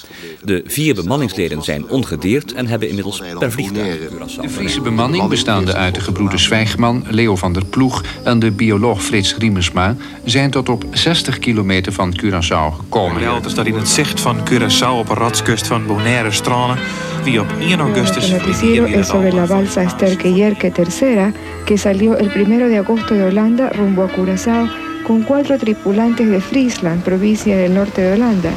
De 0.44 0.64
vier 0.66 0.96
bemanningsleden 0.96 1.64
zijn 1.64 1.90
ongedeerd 1.90 2.54
en 2.54 2.68
hebben 2.68 2.88
inmiddels 2.88 3.22
per 3.40 3.52
vliegtuig 3.52 3.98
Curaçao. 3.98 4.42
De 4.42 4.50
Friese 4.50 4.82
bemanning, 4.82 5.28
bestaande 5.28 5.74
uit 5.74 5.96
de 5.96 6.02
gebroeders 6.02 6.44
Zwijgman, 6.44 7.06
Leo 7.10 7.36
van 7.36 7.54
der 7.54 7.66
Ploeg 7.66 8.04
en 8.24 8.40
de 8.40 8.52
bioloog 8.52 9.04
Frits 9.04 9.36
Riemersma, 9.36 9.96
zijn 10.26 10.52
tot 10.52 10.70
op 10.70 10.86
60 10.92 11.40
kilometer 11.40 11.94
van 11.94 12.20
Curaçao 12.24 12.76
gekomen. 12.76 13.20
Delta 13.22 13.50
staat 13.50 13.66
in 13.66 13.76
het 13.76 13.90
zicht 13.90 14.20
van 14.20 14.38
Curaçao 14.50 14.98
op 14.98 15.10
een 15.10 15.16
ratskust 15.16 15.68
van 15.68 15.86
Bonaire 15.86 16.32
stranden, 16.32 16.78
wie 17.24 17.40
op 17.40 17.48
1 17.60 17.80
augustus 17.80 18.30
El 18.30 18.38
noticiero 18.40 18.86
es 18.86 19.08
sobre 19.08 19.32
la 19.32 19.46
balsa 19.46 19.90
Sterke 19.90 20.34
Yerke 20.34 20.72
III, 20.78 21.34
que 21.66 21.78
salió 21.78 22.18
el 22.18 22.30
1 22.30 22.68
de 22.68 22.78
agosto 22.78 23.14
de 23.14 23.24
Holanda 23.24 23.70
rumbo 23.70 24.04
a 24.04 24.08
Curazao 24.08 24.68
con 25.04 25.24
cuatro 25.24 25.58
tripulantes 25.58 26.30
de 26.30 26.40
Friesland, 26.40 27.04
provincia 27.04 27.56
del 27.56 27.74
norte 27.74 28.02
de 28.02 28.14
Holanda. 28.14 28.50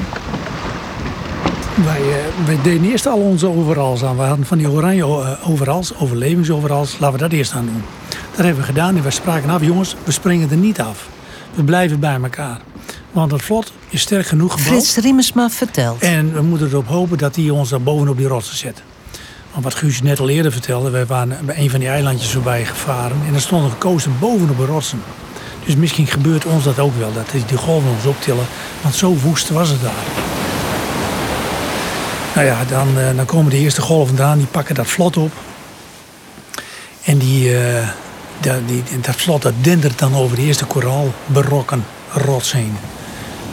Wij, 1.85 2.00
eh, 2.00 2.47
wij 2.47 2.59
deden 2.62 2.90
eerst 2.90 3.06
al 3.06 3.18
onze 3.18 3.47
overals 3.47 4.04
aan. 4.04 4.16
We 4.16 4.23
hadden 4.23 4.47
van 4.47 4.59
die 4.59 4.71
oranje 4.71 5.04
eh, 5.04 5.50
overals, 5.50 5.99
overlevingsoverals. 5.99 6.99
Laten 6.99 7.16
we 7.16 7.23
dat 7.23 7.33
eerst 7.33 7.52
aan 7.52 7.64
doen. 7.64 7.83
Dat 8.37 8.44
hebben 8.44 8.56
we 8.56 8.62
gedaan 8.62 8.97
en 8.97 9.02
we 9.02 9.11
spraken 9.11 9.50
af, 9.50 9.62
jongens, 9.62 9.97
we 10.04 10.12
springen 10.12 10.50
er 10.50 10.56
niet 10.56 10.80
af. 10.80 11.09
We 11.54 11.64
blijven 11.64 12.00
bij 12.00 12.18
elkaar. 12.23 12.61
Want 13.14 13.30
het 13.33 13.42
vlot 13.42 13.73
is 13.88 14.00
sterk 14.00 14.26
genoeg 14.26 14.52
gebouwd. 14.52 14.68
Frits 14.68 14.97
Riemersma 14.97 15.50
vertelt. 15.50 16.00
En 16.00 16.33
we 16.35 16.42
moeten 16.42 16.68
erop 16.68 16.87
hopen 16.88 17.18
dat 17.18 17.37
hij 17.37 17.50
ons 17.50 17.68
daar 17.68 17.80
bovenop 17.83 18.16
die 18.16 18.26
rotsen 18.26 18.56
zet. 18.56 18.83
Want 19.52 19.64
wat 19.64 19.75
Guus 19.75 20.02
net 20.02 20.21
al 20.21 20.28
eerder 20.28 20.52
vertelde, 20.52 20.90
we 20.90 21.06
waren 21.06 21.38
bij 21.47 21.59
een 21.59 21.71
van 21.71 21.80
die 21.80 21.88
eilandjes 21.88 22.30
voorbij 22.33 22.64
gevaren. 22.64 23.16
En 23.28 23.35
er 23.35 23.40
stond 23.40 23.64
een 23.73 23.78
coaster 23.78 24.12
bovenop 24.18 24.56
de 24.56 24.64
rotsen. 24.66 25.02
Dus 25.64 25.76
misschien 25.76 26.06
gebeurt 26.06 26.44
ons 26.44 26.64
dat 26.64 26.78
ook 26.78 26.99
wel, 26.99 27.12
dat 27.12 27.30
die 27.30 27.44
die 27.44 27.56
golven 27.56 27.90
ons 27.90 28.04
optillen. 28.04 28.44
Want 28.83 28.94
zo 28.94 29.14
woest 29.14 29.49
was 29.49 29.68
het 29.68 29.83
daar. 29.83 30.04
Nou 32.35 32.47
ja, 32.47 32.64
dan, 32.68 32.99
eh, 32.99 33.16
dan 33.16 33.25
komen 33.26 33.50
de 33.50 33.59
eerste 33.59 33.80
golven 33.80 34.14
eraan, 34.16 34.38
die 34.38 34.47
pakken 34.47 34.75
dat 34.75 34.87
vlot 34.87 35.16
op. 35.16 35.33
En 37.04 37.18
die, 37.18 37.59
eh, 37.59 37.88
da- 38.40 38.61
die, 38.66 38.83
dat 39.00 39.16
vlot 39.16 39.42
dat 39.42 39.52
dendert 39.61 39.99
dan 39.99 40.14
over 40.16 40.37
de 40.37 40.42
eerste 40.42 40.64
koraalberokken 40.64 41.85
rots 42.12 42.52
heen. 42.52 42.76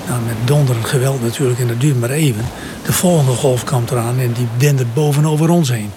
Nou, 0.08 0.22
met 0.22 0.36
donderend 0.46 0.86
geweld 0.86 1.24
natuurlijk, 1.24 1.60
en 1.60 1.68
dat 1.68 1.80
duurt 1.80 2.00
maar 2.00 2.10
even. 2.10 2.46
De 2.86 2.94
volgende 2.94 3.32
golf 3.32 3.64
komt 3.64 3.92
eraan 3.92 4.20
en 4.20 4.32
die 4.32 4.48
dendert 4.58 4.94
bovenover 4.94 5.50
ons 5.50 5.70
heen. 5.70 5.92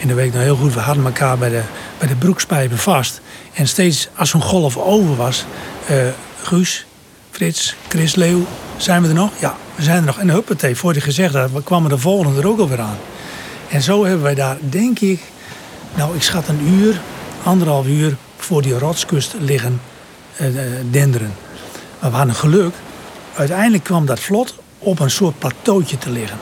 En 0.00 0.06
dan 0.06 0.16
weet 0.16 0.26
ik 0.26 0.32
nou 0.32 0.44
heel 0.44 0.56
goed, 0.56 0.74
we 0.74 0.80
hadden 0.80 1.04
elkaar 1.04 1.38
bij 1.38 1.48
de, 1.48 1.62
bij 1.98 2.08
de 2.08 2.16
broekspijpen 2.16 2.78
vast. 2.78 3.20
En 3.52 3.68
steeds 3.68 4.08
als 4.16 4.30
zo'n 4.30 4.42
golf 4.42 4.76
over 4.76 5.16
was, 5.16 5.44
eh, 5.86 5.96
Guus, 6.42 6.86
Frits, 7.30 7.76
Chris, 7.88 8.14
Leeuw, 8.14 8.46
zijn 8.76 9.02
we 9.02 9.08
er 9.08 9.14
nog? 9.14 9.30
Ja, 9.38 9.56
we 9.74 9.82
zijn 9.82 9.96
er 9.96 10.04
nog. 10.04 10.18
En 10.18 10.28
huppatee, 10.28 10.76
voor 10.76 10.92
hij 10.92 11.00
gezegd 11.00 11.34
had, 11.34 11.50
kwamen 11.64 11.90
de 11.90 11.98
volgende 11.98 12.40
er 12.40 12.48
ook 12.48 12.58
alweer 12.58 12.80
aan. 12.80 12.98
En 13.68 13.82
zo 13.82 14.04
hebben 14.04 14.22
wij 14.22 14.34
daar, 14.34 14.56
denk 14.60 14.98
ik, 14.98 15.20
nou 15.94 16.16
ik 16.16 16.22
schat 16.22 16.48
een 16.48 16.68
uur, 16.68 17.00
anderhalf 17.42 17.86
uur 17.86 18.16
voor 18.36 18.62
die 18.62 18.78
rotskust 18.78 19.34
liggen 19.38 19.80
eh, 20.36 20.46
eh, 20.46 20.72
denderen. 20.90 21.32
Maar 22.00 22.10
we 22.10 22.16
hadden 22.16 22.34
geluk. 22.34 22.74
Uiteindelijk 23.36 23.84
kwam 23.84 24.06
dat 24.06 24.20
vlot 24.20 24.54
op 24.78 24.98
een 24.98 25.10
soort 25.10 25.38
plateautje 25.38 25.98
te 25.98 26.10
liggen. 26.10 26.38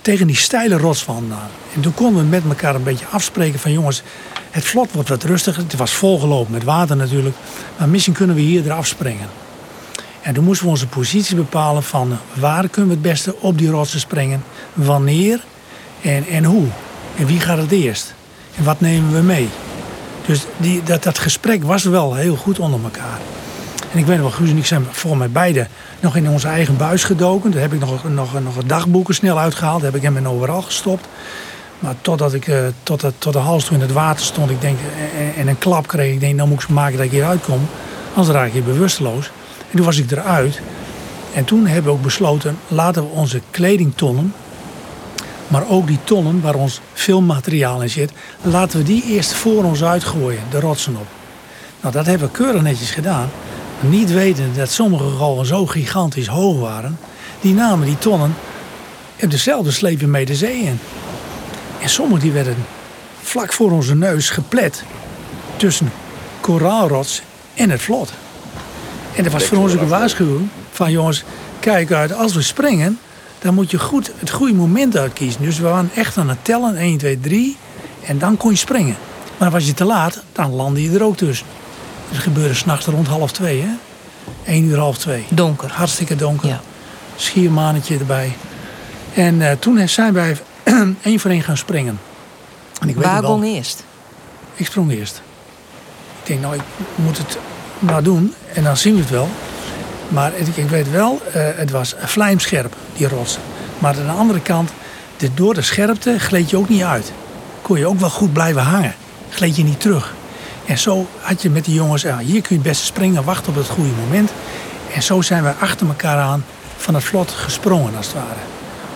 Tegen 0.00 0.26
die 0.26 0.36
steile 0.36 0.76
rotswand 0.76 1.32
aan. 1.32 1.50
En 1.74 1.80
toen 1.80 1.94
konden 1.94 2.22
we 2.22 2.28
met 2.28 2.42
elkaar 2.48 2.74
een 2.74 2.82
beetje 2.82 3.06
afspreken 3.06 3.58
van 3.58 3.72
jongens, 3.72 4.02
het 4.50 4.64
vlot 4.64 4.92
wordt 4.92 5.08
wat 5.08 5.22
rustiger. 5.22 5.62
Het 5.62 5.76
was 5.76 5.92
volgelopen 5.92 6.52
met 6.52 6.64
water 6.64 6.96
natuurlijk. 6.96 7.36
Maar 7.78 7.88
misschien 7.88 8.14
kunnen 8.14 8.36
we 8.36 8.42
hier 8.42 8.64
eraf 8.64 8.86
springen. 8.86 9.28
En 10.22 10.34
toen 10.34 10.44
moesten 10.44 10.64
we 10.66 10.72
onze 10.72 10.86
positie 10.86 11.36
bepalen 11.36 11.82
van 11.82 12.12
eh, 12.12 12.40
waar 12.40 12.68
kunnen 12.68 12.90
we 12.90 12.96
het 12.96 13.12
beste 13.12 13.36
op 13.40 13.58
die 13.58 13.70
rotsen 13.70 14.00
springen, 14.00 14.44
wanneer 14.72 15.40
en, 16.00 16.26
en 16.26 16.44
hoe. 16.44 16.66
En 17.16 17.26
wie 17.26 17.40
gaat 17.40 17.58
het 17.58 17.70
eerst? 17.70 18.14
En 18.56 18.64
wat 18.64 18.80
nemen 18.80 19.12
we 19.12 19.20
mee? 19.20 19.48
Dus 20.26 20.44
die, 20.56 20.82
dat, 20.82 21.02
dat 21.02 21.18
gesprek 21.18 21.62
was 21.62 21.84
wel 21.84 22.14
heel 22.14 22.36
goed 22.36 22.58
onder 22.58 22.80
elkaar. 22.82 23.18
En 23.94 24.00
ik 24.00 24.06
weet 24.06 24.18
wel, 24.18 24.30
Guus 24.30 24.50
en 24.50 24.56
ik 24.56 24.66
zijn 24.66 24.86
volgens 24.90 25.22
mij 25.22 25.30
beide 25.30 25.66
nog 26.00 26.16
in 26.16 26.28
onze 26.28 26.48
eigen 26.48 26.76
buis 26.76 27.04
gedoken. 27.04 27.50
Daar 27.50 27.60
heb 27.60 27.72
ik 27.72 27.80
nog, 27.80 28.08
nog, 28.08 28.40
nog 28.42 28.64
dagboeken 28.66 29.14
snel 29.14 29.38
uitgehaald. 29.38 29.80
Daar 29.80 29.90
heb 29.90 30.00
ik 30.00 30.06
hem 30.06 30.16
in 30.16 30.28
overal 30.28 30.62
gestopt. 30.62 31.06
Maar 31.78 31.94
totdat 32.00 32.34
ik 32.34 32.48
eh, 32.48 32.58
tot, 32.82 33.00
de, 33.00 33.12
tot 33.18 33.32
de 33.32 33.38
hals 33.38 33.64
toe 33.64 33.74
in 33.74 33.80
het 33.80 33.92
water 33.92 34.24
stond, 34.24 34.50
ik 34.50 34.60
denk, 34.60 34.78
en, 35.18 35.34
en 35.34 35.48
een 35.48 35.58
klap 35.58 35.86
kreeg. 35.86 36.12
Ik 36.12 36.20
denk, 36.20 36.34
nou 36.34 36.48
moet 36.48 36.62
ik 36.62 36.68
maken 36.68 36.96
dat 36.96 37.06
ik 37.06 37.10
hier 37.10 37.24
uitkom. 37.24 37.68
Anders 38.14 38.36
raak 38.36 38.52
je 38.52 38.60
bewusteloos. 38.60 39.30
En 39.70 39.76
toen 39.76 39.84
was 39.84 39.98
ik 39.98 40.10
eruit. 40.10 40.60
En 41.34 41.44
toen 41.44 41.66
hebben 41.66 41.92
we 41.92 41.98
ook 41.98 42.02
besloten, 42.02 42.58
laten 42.68 43.02
we 43.02 43.08
onze 43.08 43.40
kledingtonnen, 43.50 44.34
maar 45.46 45.68
ook 45.68 45.86
die 45.86 45.98
tonnen 46.04 46.40
waar 46.40 46.54
ons 46.54 46.80
filmmateriaal 46.92 47.82
in 47.82 47.90
zit, 47.90 48.12
laten 48.42 48.78
we 48.78 48.84
die 48.84 49.04
eerst 49.04 49.32
voor 49.32 49.64
ons 49.64 49.84
uitgooien, 49.84 50.42
de 50.50 50.60
rotsen 50.60 50.96
op. 50.96 51.06
Nou, 51.80 51.94
dat 51.94 52.06
hebben 52.06 52.26
we 52.26 52.34
keurig 52.34 52.62
netjes 52.62 52.90
gedaan. 52.90 53.28
Niet 53.80 54.12
weten 54.12 54.54
dat 54.56 54.70
sommige 54.70 55.10
golven 55.10 55.46
zo 55.46 55.66
gigantisch 55.66 56.26
hoog 56.26 56.60
waren, 56.60 56.98
die 57.40 57.54
namen 57.54 57.86
die 57.86 57.98
tonnen 57.98 58.34
en 59.16 59.28
dezelfde 59.28 59.70
slepen 59.70 60.10
mee 60.10 60.24
de 60.24 60.34
zee 60.34 60.58
in. 60.58 60.78
En 61.80 61.88
sommige 61.88 62.20
die 62.20 62.32
werden 62.32 62.56
vlak 63.22 63.52
voor 63.52 63.70
onze 63.70 63.94
neus 63.94 64.30
geplet 64.30 64.84
tussen 65.56 65.92
koraalrots 66.40 67.22
en 67.54 67.70
het 67.70 67.82
vlot. 67.82 68.12
En 69.14 69.22
dat 69.22 69.32
was 69.32 69.44
voor 69.44 69.58
ons 69.58 69.74
ook 69.74 69.80
een 69.80 69.88
waarschuwing 69.88 70.48
van 70.70 70.90
jongens, 70.90 71.24
kijk 71.60 71.92
uit, 71.92 72.12
als 72.12 72.34
we 72.34 72.42
springen, 72.42 72.98
dan 73.38 73.54
moet 73.54 73.70
je 73.70 73.78
goed 73.78 74.10
het 74.18 74.30
goede 74.30 74.54
moment 74.54 74.96
uitkiezen. 74.96 75.42
Dus 75.42 75.58
we 75.58 75.64
waren 75.64 75.90
echt 75.94 76.16
aan 76.16 76.28
het 76.28 76.44
tellen, 76.44 76.76
1, 76.76 76.98
2, 76.98 77.20
3, 77.20 77.56
en 78.06 78.18
dan 78.18 78.36
kon 78.36 78.50
je 78.50 78.56
springen. 78.56 78.96
Maar 79.38 79.50
was 79.50 79.66
je 79.66 79.74
te 79.74 79.84
laat, 79.84 80.22
dan 80.32 80.50
landde 80.50 80.82
je 80.82 80.98
er 80.98 81.04
ook 81.04 81.16
tussen. 81.16 81.46
Dat 82.10 82.22
gebeurde 82.22 82.54
s'nachts 82.54 82.86
rond 82.86 83.06
half 83.06 83.32
twee, 83.32 83.60
hè? 83.60 83.68
1 84.44 84.64
uur, 84.64 84.78
half 84.78 84.98
twee. 84.98 85.26
Donker. 85.28 85.70
Hartstikke 85.72 86.16
donker. 86.16 86.48
Ja. 86.48 86.60
Schiermanetje 87.16 87.98
erbij. 87.98 88.36
En 89.14 89.42
eh, 89.42 89.56
toen 89.58 89.88
zijn 89.88 90.12
wij 90.12 90.36
één 91.02 91.20
voor 91.20 91.30
één 91.30 91.42
gaan 91.42 91.56
springen. 91.56 92.00
En 92.80 92.88
ik 92.88 92.96
Waar 92.96 93.16
het 93.16 93.24
gong 93.24 93.44
eerst? 93.44 93.84
Ik 94.54 94.66
sprong 94.66 94.92
eerst. 94.92 95.22
Ik 96.20 96.26
denk, 96.26 96.40
nou, 96.40 96.54
ik 96.54 96.62
moet 96.94 97.18
het 97.18 97.38
maar 97.78 98.02
doen 98.02 98.34
en 98.54 98.62
dan 98.62 98.76
zien 98.76 98.94
we 98.94 99.00
het 99.00 99.10
wel. 99.10 99.28
Maar 100.08 100.32
ik, 100.34 100.46
ik 100.56 100.68
weet 100.68 100.90
wel, 100.90 101.20
eh, 101.32 101.42
het 101.54 101.70
was 101.70 101.94
vlijmscherp, 101.98 102.76
die 102.96 103.08
rotsen. 103.08 103.42
Maar 103.78 103.96
aan 103.98 104.06
de 104.06 104.12
andere 104.12 104.40
kant, 104.40 104.70
de, 105.16 105.34
door 105.34 105.54
de 105.54 105.62
scherpte 105.62 106.18
gleed 106.18 106.50
je 106.50 106.56
ook 106.56 106.68
niet 106.68 106.82
uit. 106.82 107.12
Kon 107.62 107.78
je 107.78 107.86
ook 107.86 107.98
wel 107.98 108.10
goed 108.10 108.32
blijven 108.32 108.62
hangen. 108.62 108.94
Gleed 109.30 109.56
je 109.56 109.64
niet 109.64 109.80
terug. 109.80 110.14
En 110.66 110.78
zo 110.78 111.06
had 111.20 111.42
je 111.42 111.50
met 111.50 111.64
die 111.64 111.74
jongens, 111.74 112.02
ja, 112.02 112.18
hier 112.18 112.40
kun 112.40 112.48
je 112.48 112.54
het 112.54 112.62
beste 112.62 112.84
springen, 112.84 113.24
wachten 113.24 113.48
op 113.48 113.54
het 113.58 113.68
goede 113.68 113.90
moment. 114.04 114.30
En 114.94 115.02
zo 115.02 115.20
zijn 115.22 115.42
we 115.42 115.52
achter 115.60 115.86
elkaar 115.86 116.18
aan 116.18 116.44
van 116.76 116.94
het 116.94 117.04
vlot 117.04 117.30
gesprongen, 117.30 117.96
als 117.96 118.06
het 118.06 118.14
ware. 118.14 118.40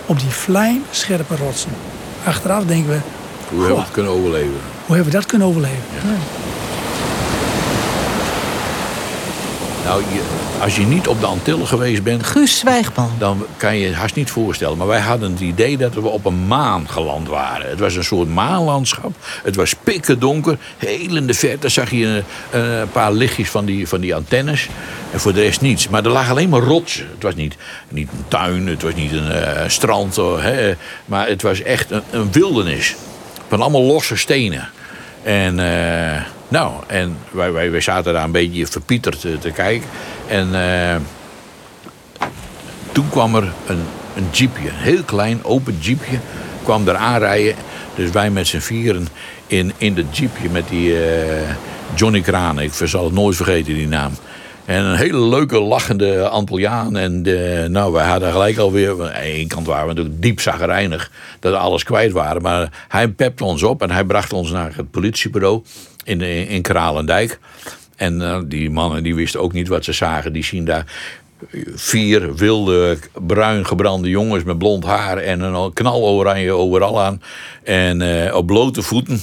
Op 0.07 0.21
die 0.21 0.29
vlijmscherpe 0.31 1.37
rotsen. 1.37 1.71
Achteraf 2.25 2.65
denken 2.65 2.91
we, 2.91 2.99
Hoe 3.51 3.59
hebben 3.59 3.77
we 3.77 3.83
het 3.83 3.93
kunnen 3.93 4.13
overleven? 4.13 4.57
hoe 4.87 4.95
hebben 4.95 5.13
we 5.13 5.19
dat 5.19 5.27
kunnen 5.27 5.47
overleven? 5.49 5.83
Nou, 9.89 10.03
je, 10.03 10.23
als 10.61 10.77
je 10.77 10.83
niet 10.83 11.09
op 11.09 11.21
de 11.21 11.27
Antillen 11.27 11.67
geweest 11.67 12.03
bent... 12.03 12.23
Guus 12.23 12.59
Zwijgman. 12.59 13.11
Dan 13.19 13.47
kan 13.57 13.77
je 13.77 13.89
je 13.89 13.95
haast 13.95 14.15
niet 14.15 14.31
voorstellen. 14.31 14.79
Maar 14.79 14.87
wij 14.87 15.01
hadden 15.01 15.31
het 15.31 15.41
idee 15.41 15.77
dat 15.77 15.95
we 15.95 16.09
op 16.09 16.25
een 16.25 16.47
maan 16.47 16.89
geland 16.89 17.29
waren. 17.29 17.69
Het 17.69 17.79
was 17.79 17.95
een 17.95 18.05
soort 18.05 18.29
maanlandschap. 18.29 19.13
Het 19.43 19.57
was 19.57 19.75
pikken 19.75 20.19
donker. 20.19 20.59
Heel 20.77 21.17
in 21.17 21.27
de 21.27 21.35
verte 21.35 21.69
zag 21.69 21.91
je 21.91 22.07
een, 22.07 22.25
een 22.61 22.91
paar 22.91 23.13
lichtjes 23.13 23.51
van 23.51 23.65
die, 23.65 23.89
van 23.89 24.01
die 24.01 24.15
antennes. 24.15 24.69
En 25.13 25.21
voor 25.21 25.33
de 25.33 25.43
rest 25.43 25.61
niets. 25.61 25.89
Maar 25.89 26.05
er 26.05 26.11
lag 26.11 26.31
alleen 26.31 26.49
maar 26.49 26.63
rotsen. 26.63 27.09
Het 27.15 27.23
was 27.23 27.35
niet, 27.35 27.57
niet 27.89 28.09
een 28.11 28.25
tuin, 28.29 28.67
het 28.67 28.83
was 28.83 28.95
niet 28.95 29.13
een 29.13 29.31
eh, 29.31 29.69
strand. 29.69 30.19
oh, 30.19 30.43
hè, 30.43 30.75
maar 31.05 31.29
het 31.29 31.43
was 31.43 31.63
echt 31.63 31.91
een, 31.91 32.03
een 32.11 32.33
wildernis. 32.33 32.95
Van 33.49 33.61
allemaal 33.61 33.83
losse 33.83 34.17
stenen. 34.17 34.69
En, 35.23 35.59
eh, 35.59 36.23
nou, 36.49 36.73
en 36.87 37.17
wij, 37.31 37.71
wij, 37.71 37.81
zaten 37.81 38.13
daar 38.13 38.25
een 38.25 38.33
beetje 38.33 38.67
verpieterd 38.67 39.21
te, 39.21 39.39
te 39.39 39.51
kijken. 39.51 39.89
En 40.27 40.55
eh, 40.55 40.97
toen 42.93 43.09
kwam 43.11 43.35
er 43.35 43.53
een, 43.67 43.83
een 44.17 44.27
jeepje, 44.31 44.69
een 44.69 44.75
heel 44.75 45.03
klein 45.03 45.45
open 45.45 45.79
jeepje, 45.81 46.19
kwam 46.63 46.89
er 46.89 46.97
aanrijden. 46.97 47.55
Dus 47.95 48.11
wij 48.11 48.31
met 48.31 48.47
z'n 48.47 48.59
vieren 48.59 49.09
in, 49.47 49.73
in 49.79 49.95
dat 49.95 50.17
jeepje 50.17 50.49
met 50.49 50.69
die 50.69 51.07
eh, 51.07 51.51
Johnny 51.95 52.21
Kranen. 52.21 52.65
Ik 52.65 52.73
zal 52.85 53.05
het 53.05 53.15
nooit 53.15 53.37
vergeten, 53.37 53.75
die 53.75 53.89
naam. 53.89 54.13
En 54.69 54.85
een 54.85 54.97
hele 54.97 55.21
leuke, 55.21 55.61
lachende 55.61 56.29
Antilliaan. 56.29 56.97
En 56.97 57.23
de, 57.23 57.67
nou, 57.71 57.93
wij 57.93 58.07
hadden 58.07 58.33
gelijk 58.33 58.59
alweer... 58.59 58.91
Aan 58.91 59.23
de 59.23 59.45
kant 59.47 59.67
waren 59.67 59.89
we 59.89 59.95
natuurlijk 59.95 60.23
diep 60.23 60.41
zagrijnig 60.41 61.11
dat 61.41 61.53
we 61.53 61.59
alles 61.59 61.83
kwijt 61.83 62.13
waren. 62.13 62.43
Maar 62.43 62.87
hij 62.89 63.09
pepte 63.09 63.45
ons 63.45 63.63
op 63.63 63.83
en 63.83 63.91
hij 63.91 64.05
bracht 64.05 64.33
ons 64.33 64.51
naar 64.51 64.73
het 64.77 64.91
politiebureau 64.91 65.63
in, 66.05 66.21
in 66.49 66.63
Kralendijk. 66.63 67.39
En 67.97 68.23
eh, 68.23 68.41
die 68.45 68.71
mannen 68.71 69.03
die 69.03 69.15
wisten 69.15 69.41
ook 69.41 69.53
niet 69.53 69.69
wat 69.69 69.85
ze 69.85 69.93
zagen. 69.93 70.33
Die 70.33 70.45
zien 70.45 70.65
daar 70.65 70.85
vier 71.75 72.35
wilde, 72.35 72.99
bruin 73.27 73.67
gebrande 73.67 74.09
jongens 74.09 74.45
met 74.45 74.59
blond 74.59 74.85
haar 74.85 75.17
en 75.17 75.41
een 75.41 75.73
knaloranje 75.73 76.53
overal 76.53 77.03
aan. 77.03 77.23
En 77.63 78.03
eh, 78.03 78.35
op 78.35 78.47
blote 78.47 78.83
voeten. 78.83 79.21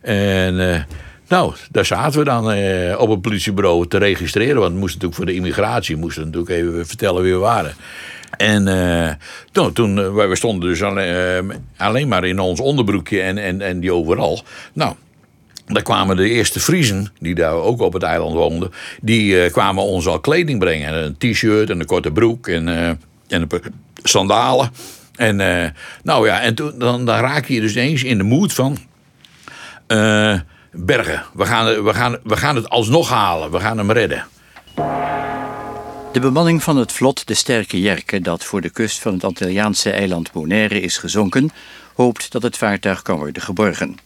En 0.00 0.74
eh, 0.74 0.82
nou, 1.30 1.54
daar 1.70 1.84
zaten 1.84 2.18
we 2.18 2.24
dan 2.24 2.52
eh, 2.52 3.00
op 3.00 3.10
het 3.10 3.20
politiebureau 3.20 3.86
te 3.86 3.98
registreren. 3.98 4.60
Want 4.60 4.72
we 4.72 4.78
moesten 4.78 5.00
natuurlijk 5.00 5.14
voor 5.14 5.26
de 5.26 5.34
immigratie 5.34 5.96
moesten 5.96 6.24
natuurlijk 6.24 6.50
even 6.50 6.86
vertellen 6.86 7.22
wie 7.22 7.32
we 7.32 7.38
waren. 7.38 7.74
En 8.36 8.68
eh, 8.68 9.14
nou, 9.52 9.72
toen, 9.72 9.98
eh, 9.98 10.14
wij 10.14 10.34
stonden 10.34 10.68
dus 10.68 10.82
alleen, 10.82 11.50
eh, 11.50 11.86
alleen 11.86 12.08
maar 12.08 12.24
in 12.24 12.38
ons 12.38 12.60
onderbroekje 12.60 13.20
en, 13.20 13.38
en, 13.38 13.60
en 13.60 13.80
die 13.80 13.92
overal. 13.92 14.42
Nou, 14.72 14.94
daar 15.66 15.82
kwamen 15.82 16.16
de 16.16 16.28
eerste 16.28 16.60
Friesen, 16.60 17.12
die 17.18 17.34
daar 17.34 17.52
ook 17.52 17.80
op 17.80 17.92
het 17.92 18.02
eiland 18.02 18.34
woonden, 18.34 18.70
die 19.00 19.42
eh, 19.42 19.52
kwamen 19.52 19.82
ons 19.82 20.06
al 20.06 20.20
kleding 20.20 20.58
brengen. 20.58 20.94
Een 20.94 21.16
t-shirt 21.18 21.70
en 21.70 21.80
een 21.80 21.86
korte 21.86 22.12
broek 22.12 22.48
en, 22.48 22.68
en 22.68 22.98
een 23.28 23.48
sandalen. 24.02 24.70
En 25.16 25.36
nou 26.02 26.26
ja, 26.26 26.40
en 26.40 26.54
toen, 26.54 26.72
dan, 26.78 27.04
dan 27.04 27.20
raak 27.20 27.46
je 27.46 27.60
dus 27.60 27.74
eens 27.74 28.02
in 28.02 28.18
de 28.18 28.24
moed 28.24 28.52
van. 28.52 28.78
Bergen, 30.72 31.24
we 31.34 31.46
gaan, 31.46 31.82
we, 31.84 31.94
gaan, 31.94 32.18
we 32.22 32.36
gaan 32.36 32.56
het 32.56 32.68
alsnog 32.68 33.08
halen, 33.08 33.50
we 33.50 33.60
gaan 33.60 33.78
hem 33.78 33.90
redden. 33.90 34.26
De 36.12 36.20
bemanning 36.20 36.62
van 36.62 36.76
het 36.76 36.92
vlot 36.92 37.26
de 37.26 37.34
Sterke 37.34 37.80
Jerke, 37.80 38.20
dat 38.20 38.44
voor 38.44 38.60
de 38.60 38.70
kust 38.70 38.98
van 38.98 39.12
het 39.12 39.24
Antilliaanse 39.24 39.90
eiland 39.90 40.32
Bonaire 40.32 40.80
is 40.80 40.98
gezonken, 40.98 41.50
hoopt 41.94 42.32
dat 42.32 42.42
het 42.42 42.56
vaartuig 42.56 43.02
kan 43.02 43.18
worden 43.18 43.42
geborgen. 43.42 43.98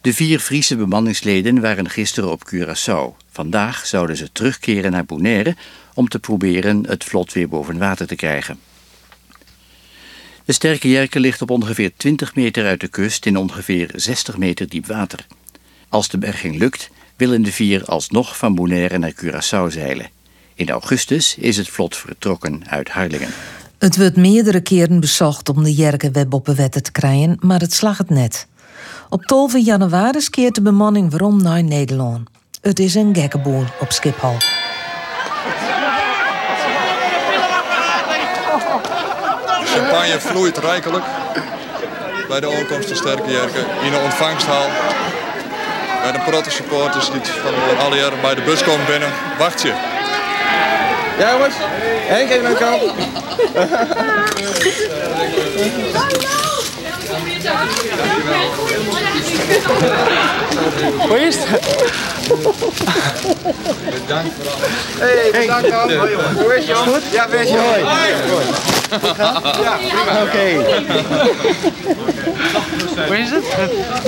De 0.00 0.14
vier 0.14 0.38
Friese 0.38 0.76
bemanningsleden 0.76 1.60
waren 1.60 1.90
gisteren 1.90 2.30
op 2.30 2.42
Curaçao. 2.54 3.24
Vandaag 3.30 3.86
zouden 3.86 4.16
ze 4.16 4.32
terugkeren 4.32 4.90
naar 4.92 5.04
Bonaire 5.04 5.56
om 5.94 6.08
te 6.08 6.18
proberen 6.18 6.86
het 6.86 7.04
vlot 7.04 7.32
weer 7.32 7.48
boven 7.48 7.78
water 7.78 8.06
te 8.06 8.14
krijgen. 8.14 8.58
De 10.44 10.52
Sterke 10.52 10.88
Jerke 10.88 11.20
ligt 11.20 11.42
op 11.42 11.50
ongeveer 11.50 11.92
20 11.96 12.34
meter 12.34 12.66
uit 12.66 12.80
de 12.80 12.88
kust 12.88 13.26
in 13.26 13.36
ongeveer 13.36 13.90
60 13.94 14.36
meter 14.36 14.68
diep 14.68 14.86
water. 14.86 15.26
Als 15.94 16.08
de 16.08 16.18
berging 16.18 16.58
lukt, 16.58 16.90
willen 17.16 17.42
de 17.42 17.52
vier 17.52 17.84
alsnog 17.84 18.36
van 18.36 18.54
Bonaire 18.54 18.98
naar 18.98 19.12
Curaçao 19.12 19.66
zeilen. 19.68 20.08
In 20.54 20.70
augustus 20.70 21.36
is 21.38 21.56
het 21.56 21.68
vlot 21.68 21.96
vertrokken 21.96 22.62
uit 22.68 22.88
Harlingen. 22.88 23.28
Het 23.78 23.96
werd 23.96 24.16
meerdere 24.16 24.60
keren 24.60 25.00
bezocht 25.00 25.48
om 25.48 25.62
de 25.62 25.74
Jerkenweb 25.74 26.32
op 26.32 26.46
wetten 26.46 26.82
te 26.82 26.92
krijgen, 26.92 27.36
maar 27.40 27.60
het 27.60 27.72
slag 27.72 27.98
het 27.98 28.10
net. 28.10 28.46
Op 29.08 29.22
12 29.22 29.58
januari 29.58 30.28
keert 30.30 30.54
de 30.54 30.62
bemanning 30.62 31.10
waarom 31.10 31.42
naar 31.42 31.64
Nederland. 31.64 32.28
Het 32.60 32.78
is 32.78 32.94
een 32.94 33.14
gekkeboel 33.14 33.64
op 33.80 33.92
Schiphol. 33.92 34.36
Champagne 39.64 40.20
vloeit 40.20 40.58
rijkelijk 40.58 41.04
bij 42.28 42.40
de 42.40 42.56
aankomst 42.56 42.88
van 42.88 42.96
Sterke 42.96 43.30
Jerken 43.30 43.66
in 43.84 43.90
de 43.90 44.00
ontvangsthal. 44.04 44.66
Bij 46.04 46.12
de 46.12 46.18
protte 46.30 46.50
supporters 46.50 47.10
die 47.10 47.20
van 47.42 47.78
alle 47.86 47.96
jaren 47.96 48.20
bij 48.20 48.34
de 48.34 48.42
bus 48.42 48.62
komen 48.62 48.86
binnen. 48.86 49.08
Wacht 49.38 49.62
je. 49.62 49.72
Ja 51.18 51.30
jongens, 51.32 51.54
Henk 52.06 52.30
even 52.30 52.42
naar 52.42 52.52
de 52.52 52.58
kant. 52.58 52.82
Hoe 61.08 61.20
is 61.20 61.36
het? 61.38 61.60
Bedankt 64.06 64.34
voor 64.40 64.52
alles. 64.52 64.68
Hey, 64.98 65.30
bedankt 65.40 65.70
man. 65.70 65.92
Hoi 65.92 66.10
jongen. 66.10 66.34
Hoe 66.34 66.56
is 66.56 66.66
je 66.66 66.72
jongen? 66.72 66.92
Goed? 66.92 67.02
Ja, 67.12 67.28
best 67.28 67.48
je. 67.50 67.56
Hoi. 67.58 67.84
Goed 69.00 69.16
gaan? 69.16 69.42
Ja, 69.62 69.76
prima. 69.76 70.22
Oké. 70.22 70.46
Hoe 73.06 73.18
is 73.18 73.30
het? 73.30 73.44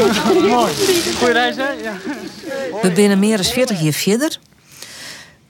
Mooi. 0.49 0.73
Goeie 1.19 1.33
reis, 1.33 1.57
hè? 1.57 1.71
Ja. 1.71 1.97
We 2.83 2.93
binnen 2.95 3.19
meer 3.19 3.37
dan 3.37 3.47
40 3.47 3.81
jaar 3.81 3.93
verder. 3.93 4.39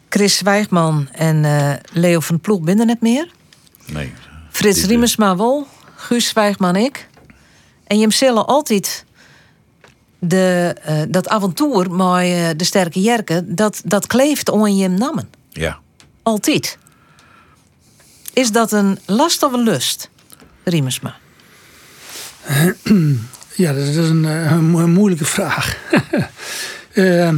Chris 0.09 0.37
Zwijgman 0.37 1.09
en 1.12 1.45
eh, 1.45 1.73
Leo 1.93 2.21
van 2.21 2.41
Ploeg 2.41 2.61
binnen 2.61 2.87
net 2.87 3.01
meer. 3.01 3.31
Nee. 3.87 4.12
Frits 4.51 4.85
Riemersma 4.85 5.37
wel, 5.37 5.67
Guus 5.95 6.29
Zwijgman 6.29 6.77
ik. 6.77 7.09
En 7.87 7.99
je 7.99 8.12
zullen 8.12 8.47
altijd 8.47 9.05
de, 10.19 10.77
eh, 10.83 11.03
dat 11.09 11.29
avontuur 11.29 11.91
met 11.91 12.23
eh, 12.23 12.49
de 12.57 12.65
sterke 12.65 13.01
jerken, 13.01 13.55
dat, 13.55 13.83
dat 13.85 14.07
kleeft 14.07 14.49
on 14.49 14.77
je 14.77 14.89
namen. 14.89 15.31
Ja. 15.49 15.79
Altijd. 16.23 16.79
Is 18.33 18.51
dat 18.51 18.73
een 18.73 18.99
last 19.07 19.43
of 19.43 19.53
een 19.53 19.62
lust, 19.62 20.11
Riemersma? 20.65 21.17
Ja, 23.55 23.73
dat 23.73 23.83
is 23.87 23.97
een, 23.97 24.25
eh, 24.25 24.51
een 24.51 24.65
mo- 24.65 24.87
moeilijke 24.87 25.25
vraag. 25.25 25.77
Eh, 26.93 27.33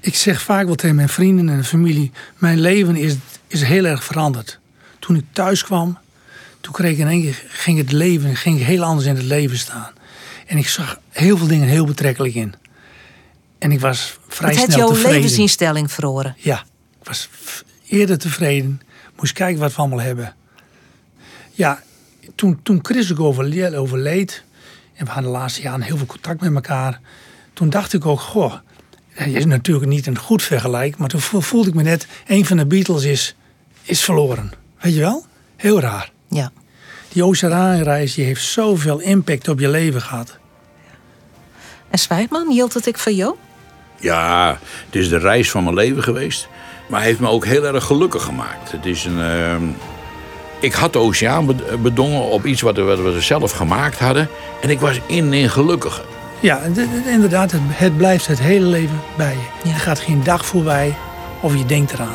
ik 0.00 0.14
zeg 0.14 0.42
vaak 0.42 0.66
wel 0.66 0.74
tegen 0.74 0.96
mijn 0.96 1.08
vrienden 1.08 1.48
en 1.48 1.64
familie: 1.64 2.12
mijn 2.38 2.60
leven 2.60 2.96
is, 2.96 3.14
is 3.46 3.62
heel 3.62 3.84
erg 3.84 4.04
veranderd. 4.04 4.58
Toen 4.98 5.16
ik 5.16 5.24
thuis 5.32 5.64
kwam, 5.64 5.98
toen 6.60 6.72
kreeg 6.72 6.92
ik 6.92 6.98
in 6.98 7.08
één 7.08 7.20
keer, 7.22 7.42
ging 7.48 7.78
het 7.78 7.92
leven 7.92 8.36
ging 8.36 8.58
ik 8.60 8.66
heel 8.66 8.82
anders 8.82 9.06
in 9.06 9.14
het 9.16 9.24
leven 9.24 9.58
staan. 9.58 9.90
En 10.46 10.56
ik 10.56 10.68
zag 10.68 10.98
heel 11.10 11.36
veel 11.36 11.46
dingen 11.46 11.68
heel 11.68 11.84
betrekkelijk 11.86 12.34
in. 12.34 12.54
En 13.58 13.72
ik 13.72 13.80
was 13.80 14.18
vrij 14.28 14.50
Het 14.50 14.58
had 14.58 14.66
snel 14.66 14.78
jouw 14.78 14.88
tevreden. 14.88 15.16
levensinstelling 15.20 15.92
verloren. 15.92 16.34
Ja, 16.38 16.64
ik 17.00 17.06
was 17.06 17.28
eerder 17.88 18.18
tevreden. 18.18 18.80
Moest 19.16 19.32
kijken 19.32 19.60
wat 19.60 19.70
we 19.74 19.78
allemaal 19.78 20.00
hebben. 20.00 20.34
Ja, 21.52 21.82
toen, 22.34 22.60
toen 22.62 22.78
Chris 22.82 23.12
ook 23.12 23.20
overleed... 23.20 24.44
en 24.96 25.04
we 25.04 25.10
hadden 25.10 25.32
de 25.32 25.38
laatste 25.38 25.62
jaren 25.62 25.82
heel 25.82 25.96
veel 25.96 26.06
contact 26.06 26.40
met 26.40 26.54
elkaar... 26.54 27.00
toen 27.52 27.70
dacht 27.70 27.92
ik 27.92 28.06
ook, 28.06 28.20
goh... 28.20 28.54
Het 29.08 29.34
is 29.34 29.44
natuurlijk 29.44 29.86
niet 29.86 30.06
een 30.06 30.18
goed 30.18 30.42
vergelijk... 30.42 30.96
maar 30.96 31.08
toen 31.08 31.20
vo- 31.20 31.40
voelde 31.40 31.68
ik 31.68 31.74
me 31.74 31.82
net... 31.82 32.06
een 32.26 32.46
van 32.46 32.56
de 32.56 32.66
Beatles 32.66 33.04
is, 33.04 33.34
is 33.82 34.04
verloren. 34.04 34.52
Weet 34.80 34.94
je 34.94 35.00
wel? 35.00 35.26
Heel 35.56 35.80
raar. 35.80 36.10
Ja. 36.28 36.52
Die 37.08 37.24
oceaanreis 37.24 38.14
die 38.14 38.24
heeft 38.24 38.42
zoveel 38.42 38.98
impact 38.98 39.48
op 39.48 39.60
je 39.60 39.68
leven 39.68 40.02
gehad. 40.02 40.38
En 41.90 41.98
Zwijgman, 41.98 42.50
hield 42.50 42.74
het 42.74 42.86
ik 42.86 42.98
van 42.98 43.14
jou? 43.14 43.34
Ja, 44.00 44.58
het 44.86 44.94
is 44.94 45.08
de 45.08 45.18
reis 45.18 45.50
van 45.50 45.62
mijn 45.62 45.74
leven 45.74 46.02
geweest. 46.02 46.48
Maar 46.88 46.98
hij 47.00 47.08
heeft 47.08 47.20
me 47.20 47.28
ook 47.28 47.44
heel 47.44 47.64
erg 47.66 47.84
gelukkig 47.84 48.22
gemaakt. 48.22 48.72
Het 48.72 48.86
is 48.86 49.04
een. 49.04 49.20
ehm, 49.20 49.62
ik 50.66 50.72
had 50.72 50.92
de 50.92 50.98
oceaan 50.98 51.46
be- 51.46 51.78
bedongen 51.82 52.22
op 52.22 52.44
iets 52.44 52.60
wat 52.60 52.76
we, 52.76 53.16
zelf 53.20 53.52
gemaakt 53.52 53.98
hadden. 53.98 54.28
En 54.60 54.70
ik 54.70 54.80
was 54.80 55.00
in 55.06 55.32
en 55.32 55.50
gelukkig. 55.50 56.04
Ja, 56.40 56.60
inderdaad, 57.06 57.50
het, 57.50 57.60
het 57.66 57.96
blijft 57.96 58.26
het 58.26 58.38
hele 58.38 58.66
leven 58.66 59.00
bij 59.16 59.36
je. 59.62 59.70
Er 59.70 59.78
gaat 59.78 59.98
geen 60.00 60.22
dag 60.24 60.46
voorbij 60.46 60.96
of 61.40 61.56
je 61.56 61.66
denkt 61.66 61.92
eraan. 61.92 62.14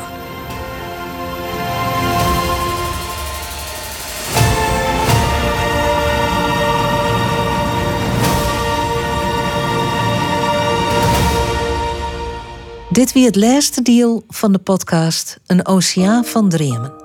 Dit 12.90 13.12
wie 13.12 13.24
het 13.24 13.36
laatste 13.36 13.82
deel 13.82 14.24
van 14.28 14.52
de 14.52 14.58
podcast 14.58 15.40
Een 15.46 15.66
Oceaan 15.66 16.24
van 16.24 16.48
Dreamen. 16.48 17.01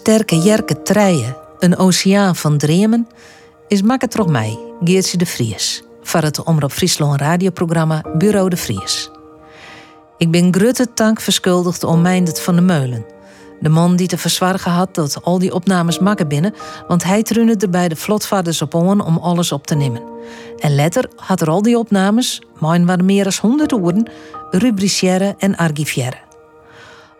Sterke 0.00 0.38
Jerke 0.38 0.82
Treien, 0.82 1.36
Een 1.58 1.76
Oceaan 1.76 2.36
van 2.36 2.58
Dreamen 2.58 3.08
is 3.68 3.82
makke 3.82 4.08
toch 4.08 4.26
mij, 4.26 4.58
Geertje 4.84 5.16
de 5.16 5.26
Vries, 5.26 5.82
van 6.02 6.24
het 6.24 6.42
Omroep 6.42 6.72
Friesland 6.72 7.20
radioprogramma 7.20 8.04
Bureau 8.18 8.48
de 8.48 8.56
Vries. 8.56 9.10
Ik 10.18 10.30
ben 10.30 10.54
grutte 10.54 10.86
dank 10.94 11.20
verschuldigd 11.20 11.84
om 11.84 12.02
Meindert 12.02 12.40
van 12.40 12.54
de 12.54 12.60
Meulen. 12.60 13.04
De 13.60 13.68
man 13.68 13.96
die 13.96 14.06
te 14.06 14.18
verzwargen 14.18 14.70
had 14.70 14.94
dat 14.94 15.22
al 15.22 15.38
die 15.38 15.54
opnames 15.54 15.98
makken 15.98 16.28
binnen, 16.28 16.54
want 16.88 17.04
hij 17.04 17.22
trunde 17.22 17.56
er 17.56 17.70
bij 17.70 17.88
de 17.88 17.96
vlotvaders 17.96 18.62
op 18.62 18.74
on 18.74 19.00
om 19.00 19.16
alles 19.16 19.52
op 19.52 19.66
te 19.66 19.74
nemen. 19.74 20.02
En 20.58 20.74
letter 20.74 21.08
had 21.16 21.40
er 21.40 21.50
al 21.50 21.62
die 21.62 21.78
opnames, 21.78 22.42
mijn 22.58 22.86
waren 22.86 23.04
meer 23.04 23.24
dan 23.24 23.32
honderd 23.40 23.70
woorden, 23.70 24.10
rubriciëren 24.50 25.34
en 25.38 25.56
archiviëren. 25.56 26.29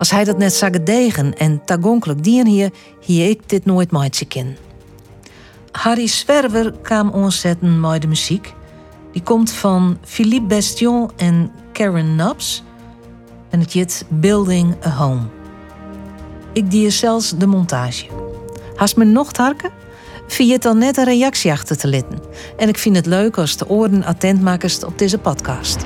Als 0.01 0.11
hij 0.11 0.25
dat 0.25 0.39
net 0.39 0.55
zag 0.55 0.71
degen 0.71 1.35
en 1.39 1.65
tagonkelijk 1.65 2.25
dien 2.25 2.47
hier, 2.47 2.71
hier 3.01 3.29
ik 3.29 3.49
dit 3.49 3.65
nooit 3.65 3.91
meidje 3.91 4.25
ken. 4.25 4.57
Harry 5.71 6.07
Swerver 6.07 6.73
kwam 6.83 7.11
onzetten 7.11 7.81
met 7.81 8.01
de 8.01 8.07
muziek. 8.07 8.55
Die 9.13 9.23
komt 9.23 9.53
van 9.53 9.99
Philippe 10.05 10.47
Bestion 10.47 11.11
en 11.17 11.51
Karen 11.73 12.17
Nabs. 12.17 12.63
En 13.51 13.61
het 13.61 13.73
jit 13.73 14.05
Building 14.09 14.75
a 14.87 14.91
Home. 14.91 15.23
Ik 16.53 16.71
die 16.71 16.91
zelfs 16.91 17.37
de 17.37 17.47
montage. 17.47 18.07
Hast 18.75 18.97
me 18.97 19.05
nog 19.05 19.37
harken? 19.37 19.71
Vind 20.27 20.53
het 20.53 20.63
dan 20.63 20.79
net 20.79 20.97
een 20.97 21.05
reactie 21.05 21.53
achter 21.53 21.77
te 21.77 21.89
litten? 21.89 22.19
En 22.57 22.69
ik 22.69 22.79
vind 22.79 22.97
het 22.97 23.07
leuk 23.07 23.39
als 23.39 23.57
de 23.57 23.69
oren 23.69 24.05
attent 24.05 24.43
maakst 24.43 24.85
op 24.85 24.99
deze 24.99 25.19
podcast. 25.19 25.83